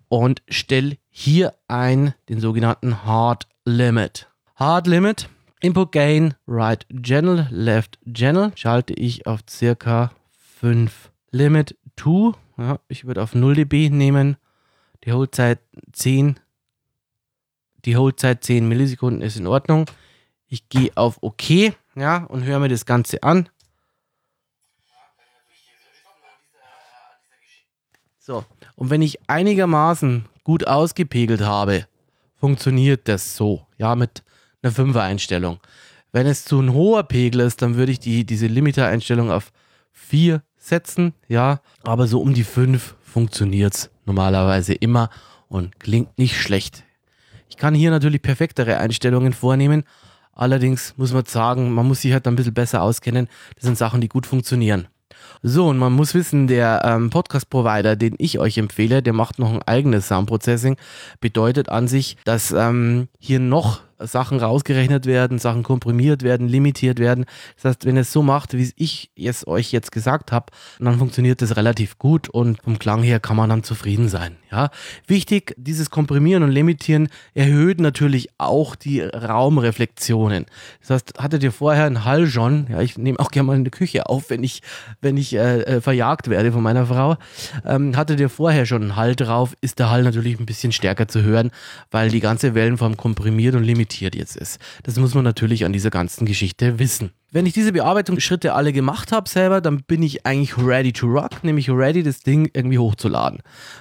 und 0.08 0.42
stelle 0.48 0.96
hier 1.10 1.54
ein 1.68 2.14
den 2.28 2.40
sogenannten 2.40 3.04
Hard 3.04 3.46
Limit. 3.64 4.28
Hard 4.54 4.86
Limit, 4.86 5.28
Input 5.60 5.92
Gain, 5.92 6.34
Right 6.46 6.86
Channel, 7.02 7.48
Left 7.50 7.98
Channel 8.12 8.52
schalte 8.54 8.94
ich 8.94 9.26
auf 9.26 9.40
circa 9.48 10.12
5. 10.60 11.10
Limit 11.30 11.76
2, 11.98 12.32
ja, 12.58 12.78
ich 12.88 13.04
würde 13.04 13.22
auf 13.22 13.34
0 13.34 13.54
dB 13.54 13.90
nehmen 13.90 14.36
die 15.06 15.12
Holdzeit 15.12 15.60
10, 15.92 16.38
die 17.84 17.96
Holdzeit 17.96 18.42
10 18.42 18.68
Millisekunden 18.68 19.22
ist 19.22 19.36
in 19.36 19.46
Ordnung. 19.46 19.88
Ich 20.48 20.68
gehe 20.68 20.90
auf 20.96 21.18
OK, 21.22 21.72
ja, 21.94 22.24
und 22.24 22.44
höre 22.44 22.58
mir 22.58 22.68
das 22.68 22.84
Ganze 22.84 23.22
an. 23.22 23.48
So, 28.18 28.44
und 28.74 28.90
wenn 28.90 29.02
ich 29.02 29.20
einigermaßen 29.28 30.26
gut 30.42 30.66
ausgepegelt 30.66 31.42
habe, 31.42 31.86
funktioniert 32.34 33.06
das 33.06 33.36
so, 33.36 33.64
ja, 33.78 33.94
mit 33.94 34.24
einer 34.62 34.72
5er 34.72 35.02
Einstellung. 35.02 35.60
Wenn 36.10 36.26
es 36.26 36.44
zu 36.44 36.60
ein 36.60 36.72
hoher 36.72 37.04
Pegel 37.04 37.42
ist, 37.42 37.62
dann 37.62 37.76
würde 37.76 37.92
ich 37.92 38.00
die, 38.00 38.24
diese 38.26 38.48
Limiter-Einstellung 38.48 39.30
auf 39.30 39.52
4 39.92 40.42
setzen, 40.66 41.14
ja, 41.28 41.60
aber 41.82 42.06
so 42.06 42.20
um 42.20 42.34
die 42.34 42.44
5 42.44 42.96
funktioniert 43.02 43.74
es 43.74 43.90
normalerweise 44.04 44.74
immer 44.74 45.10
und 45.48 45.78
klingt 45.80 46.18
nicht 46.18 46.40
schlecht. 46.40 46.84
Ich 47.48 47.56
kann 47.56 47.74
hier 47.74 47.90
natürlich 47.90 48.22
perfektere 48.22 48.78
Einstellungen 48.78 49.32
vornehmen. 49.32 49.84
Allerdings 50.32 50.94
muss 50.96 51.12
man 51.12 51.24
sagen, 51.24 51.72
man 51.72 51.86
muss 51.88 52.02
sich 52.02 52.12
halt 52.12 52.26
ein 52.26 52.36
bisschen 52.36 52.54
besser 52.54 52.82
auskennen. 52.82 53.28
Das 53.54 53.64
sind 53.64 53.78
Sachen, 53.78 54.00
die 54.00 54.08
gut 54.08 54.26
funktionieren. 54.26 54.88
So, 55.42 55.68
und 55.68 55.78
man 55.78 55.92
muss 55.92 56.14
wissen, 56.14 56.46
der 56.46 56.82
ähm, 56.84 57.10
Podcast-Provider, 57.10 57.96
den 57.96 58.14
ich 58.18 58.38
euch 58.38 58.58
empfehle, 58.58 59.02
der 59.02 59.12
macht 59.12 59.38
noch 59.38 59.52
ein 59.52 59.62
eigenes 59.62 60.08
Soundprocessing. 60.08 60.76
Bedeutet 61.20 61.68
an 61.68 61.88
sich, 61.88 62.16
dass 62.24 62.52
ähm, 62.52 63.08
hier 63.18 63.40
noch 63.40 63.80
Sachen 63.98 64.38
rausgerechnet 64.38 65.06
werden, 65.06 65.38
Sachen 65.38 65.62
komprimiert 65.62 66.22
werden, 66.22 66.48
limitiert 66.48 66.98
werden. 66.98 67.24
Das 67.56 67.64
heißt, 67.64 67.86
wenn 67.86 67.96
es 67.96 68.12
so 68.12 68.22
macht, 68.22 68.54
wie 68.54 68.72
ich 68.76 69.10
es 69.16 69.46
euch 69.46 69.72
jetzt 69.72 69.92
gesagt 69.92 70.32
habe, 70.32 70.46
dann 70.78 70.98
funktioniert 70.98 71.40
das 71.42 71.56
relativ 71.56 71.98
gut 71.98 72.28
und 72.28 72.62
vom 72.62 72.78
Klang 72.78 73.02
her 73.02 73.20
kann 73.20 73.36
man 73.36 73.48
dann 73.48 73.62
zufrieden 73.62 74.08
sein. 74.08 74.36
Ja, 74.52 74.70
wichtig, 75.06 75.54
dieses 75.56 75.90
Komprimieren 75.90 76.42
und 76.42 76.50
Limitieren 76.50 77.08
erhöht 77.34 77.80
natürlich 77.80 78.28
auch 78.38 78.76
die 78.76 79.00
Raumreflexionen. 79.00 80.46
Das 80.80 80.90
heißt, 80.90 81.14
hattet 81.18 81.42
ihr 81.42 81.52
vorher 81.52 81.86
einen 81.86 82.04
Hall 82.04 82.26
schon? 82.26 82.66
Ja, 82.70 82.80
ich 82.80 82.96
nehme 82.96 83.18
auch 83.18 83.30
gerne 83.30 83.46
mal 83.48 83.56
in 83.56 83.64
der 83.64 83.72
Küche 83.72 84.06
auf, 84.06 84.30
wenn 84.30 84.44
ich, 84.44 84.62
wenn 85.00 85.16
ich 85.16 85.34
äh, 85.34 85.62
äh, 85.62 85.80
verjagt 85.80 86.28
werde 86.28 86.52
von 86.52 86.62
meiner 86.62 86.86
Frau. 86.86 87.16
Ähm, 87.64 87.96
hattet 87.96 88.20
ihr 88.20 88.28
vorher 88.28 88.66
schon 88.66 88.82
einen 88.82 88.96
Hall 88.96 89.16
drauf, 89.16 89.54
ist 89.60 89.78
der 89.78 89.90
Hall 89.90 90.02
natürlich 90.02 90.38
ein 90.38 90.46
bisschen 90.46 90.72
stärker 90.72 91.08
zu 91.08 91.22
hören, 91.22 91.50
weil 91.90 92.10
die 92.10 92.20
ganze 92.20 92.54
Wellenform 92.54 92.96
komprimiert 92.96 93.54
und 93.54 93.64
limitiert 93.64 93.85
limitiert 93.86 94.14
jetzt 94.14 94.36
ist. 94.36 94.58
Das 94.82 94.96
muss 94.96 95.14
man 95.14 95.24
natürlich 95.24 95.64
an 95.64 95.72
dieser 95.72 95.90
ganzen 95.90 96.26
Geschichte 96.26 96.78
wissen. 96.78 97.10
Wenn 97.30 97.46
ich 97.46 97.52
diese 97.52 97.72
Bearbeitungsschritte 97.72 98.54
alle 98.54 98.72
gemacht 98.72 99.12
habe 99.12 99.28
selber, 99.28 99.60
dann 99.60 99.82
bin 99.82 100.02
ich 100.02 100.26
eigentlich 100.26 100.56
ready 100.58 100.92
to 100.92 101.06
rock, 101.06 101.44
nämlich 101.44 101.70
ready, 101.70 102.02
das 102.02 102.20
Ding 102.20 102.50
irgendwie 102.52 102.78
hochzuladen. 102.78 103.40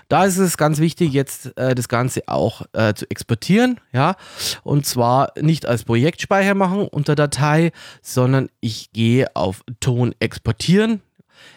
Da 0.10 0.26
ist 0.26 0.38
es 0.38 0.58
ganz 0.58 0.80
wichtig, 0.80 1.14
jetzt 1.14 1.58
äh, 1.58 1.74
das 1.74 1.88
Ganze 1.88 2.24
auch 2.28 2.64
äh, 2.74 2.94
zu 2.94 3.10
exportieren, 3.10 3.80
ja, 3.94 4.16
und 4.64 4.86
zwar 4.86 5.32
nicht 5.40 5.66
als 5.66 5.86
Projektspeicher 5.86 6.54
machen 6.54 6.88
unter 6.88 7.16
Datei, 7.16 7.72
sondern 8.02 8.50
ich 8.62 8.92
gehe 8.92 9.36
auf 9.36 9.62
Ton 9.80 10.14
exportieren, 10.20 11.02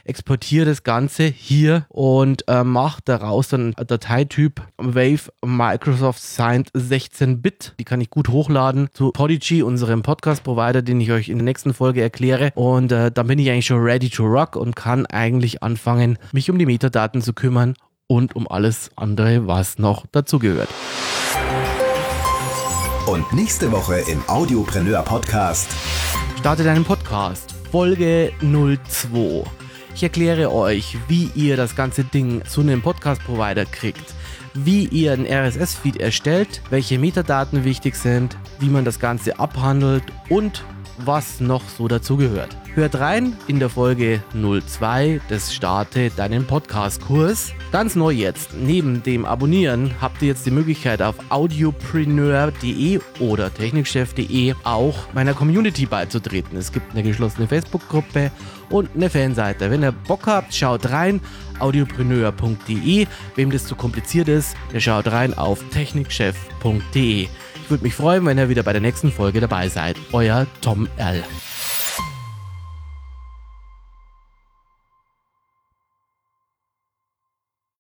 exportiere 0.05 0.66
das 0.66 0.83
Ganze 0.83 1.24
hier 1.24 1.87
und 1.88 2.46
äh, 2.48 2.64
mache 2.64 3.01
daraus 3.05 3.48
dann 3.48 3.72
Dateityp 3.72 4.62
Wave 4.79 5.31
Microsoft 5.44 6.22
Signed 6.22 6.70
16-Bit. 6.72 7.74
Die 7.79 7.85
kann 7.85 8.01
ich 8.01 8.11
gut 8.11 8.29
hochladen 8.29 8.88
zu 8.92 9.11
Podigy, 9.12 9.62
unserem 9.62 10.03
Podcast-Provider, 10.03 10.83
den 10.83 11.01
ich 11.01 11.12
euch 11.12 11.29
in 11.29 11.38
der 11.38 11.44
nächsten 11.44 11.74
Folge 11.74 12.03
erkläre. 12.03 12.53
Und 12.55 12.92
äh, 12.92 13.11
dann 13.11 13.27
bin 13.27 13.38
ich 13.38 13.51
eigentlich 13.51 13.66
schon 13.66 13.83
ready 13.83 14.09
to 14.09 14.24
rock 14.24 14.57
und 14.57 14.77
kann 14.77 15.07
eigentlich 15.07 15.62
anfangen, 15.62 16.18
mich 16.33 16.51
um 16.51 16.59
die 16.59 16.66
Metadaten 16.66 17.22
zu 17.22 17.33
kümmern 17.33 17.74
und 18.07 18.35
um 18.37 18.48
alles 18.48 18.90
andere, 18.96 19.46
was 19.46 19.79
noch 19.79 20.07
dazugehört. 20.12 20.68
Und 23.07 23.33
nächste 23.33 23.72
Woche 23.72 24.03
im 24.11 24.22
Audiopreneur 24.29 25.03
Podcast. 25.03 25.70
Starte 26.38 26.62
deinen 26.62 26.85
Podcast 26.85 27.55
Folge 27.70 28.33
02. 28.40 29.67
Ich 29.99 30.05
erkläre 30.05 30.53
euch, 30.53 30.97
wie 31.09 31.29
ihr 31.35 31.57
das 31.57 31.75
ganze 31.75 32.05
Ding 32.05 32.45
zu 32.45 32.61
einem 32.61 32.83
Podcast-Provider 32.83 33.65
kriegt, 33.65 34.15
wie 34.64 34.87
ihr 34.87 35.12
einen 35.12 35.27
RSS-Feed 35.27 35.99
erstellt, 35.99 36.62
welche 36.71 36.99
Metadaten 36.99 37.64
wichtig 37.64 37.94
sind, 37.94 38.37
wie 38.59 38.68
man 38.68 38.85
das 38.85 38.99
Ganze 38.99 39.38
abhandelt 39.38 40.05
und 40.29 40.64
was 40.99 41.40
noch 41.40 41.68
so 41.68 41.88
dazu 41.88 42.16
gehört. 42.16 42.57
Hört 42.75 43.01
rein 43.01 43.37
in 43.49 43.59
der 43.59 43.71
Folge 43.71 44.23
02 44.35 45.21
des 45.29 45.53
Starte 45.53 46.11
deinen 46.11 46.44
Podcast-Kurs. 46.44 47.53
Ganz 47.73 47.97
neu 47.97 48.11
jetzt, 48.11 48.51
neben 48.55 49.03
dem 49.03 49.25
Abonnieren 49.25 49.92
habt 50.01 50.23
ihr 50.23 50.29
jetzt 50.29 50.47
die 50.47 50.51
Möglichkeit 50.51 51.03
auf 51.03 51.16
audiopreneur.de 51.29 53.01
oder 53.21 53.53
technikchef.de 53.53 54.55
auch 54.64 55.12
meiner 55.12 55.35
Community 55.35 55.87
beizutreten. 55.87 56.57
Es 56.57 56.73
gibt 56.73 56.92
eine 56.92 57.03
geschlossene 57.03 57.49
Facebook-Gruppe 57.49 58.31
und 58.71 58.90
eine 58.94 59.11
Fanseite. 59.11 59.71
Wenn 59.71 59.83
ihr 59.83 59.92
Bock 59.92 60.27
habt, 60.27 60.55
schaut 60.55 60.90
rein 60.90 61.21
audiopreneur.de. 61.61 63.07
Wem 63.37 63.51
das 63.51 63.66
zu 63.66 63.75
kompliziert 63.77 64.29
ist, 64.29 64.57
der 64.73 64.81
schaut 64.81 65.07
rein 65.09 65.37
auf 65.37 65.62
technikchef.de. 65.71 67.23
Ich 67.23 67.71
würde 67.71 67.85
mich 67.85 67.94
freuen, 67.94 68.25
wenn 68.25 68.38
ihr 68.38 68.49
wieder 68.49 68.62
bei 68.62 68.73
der 68.73 68.81
nächsten 68.81 69.12
Folge 69.12 69.40
dabei 69.40 69.68
seid. 69.68 69.97
Euer 70.12 70.47
Tom 70.62 70.88
L. 70.97 71.23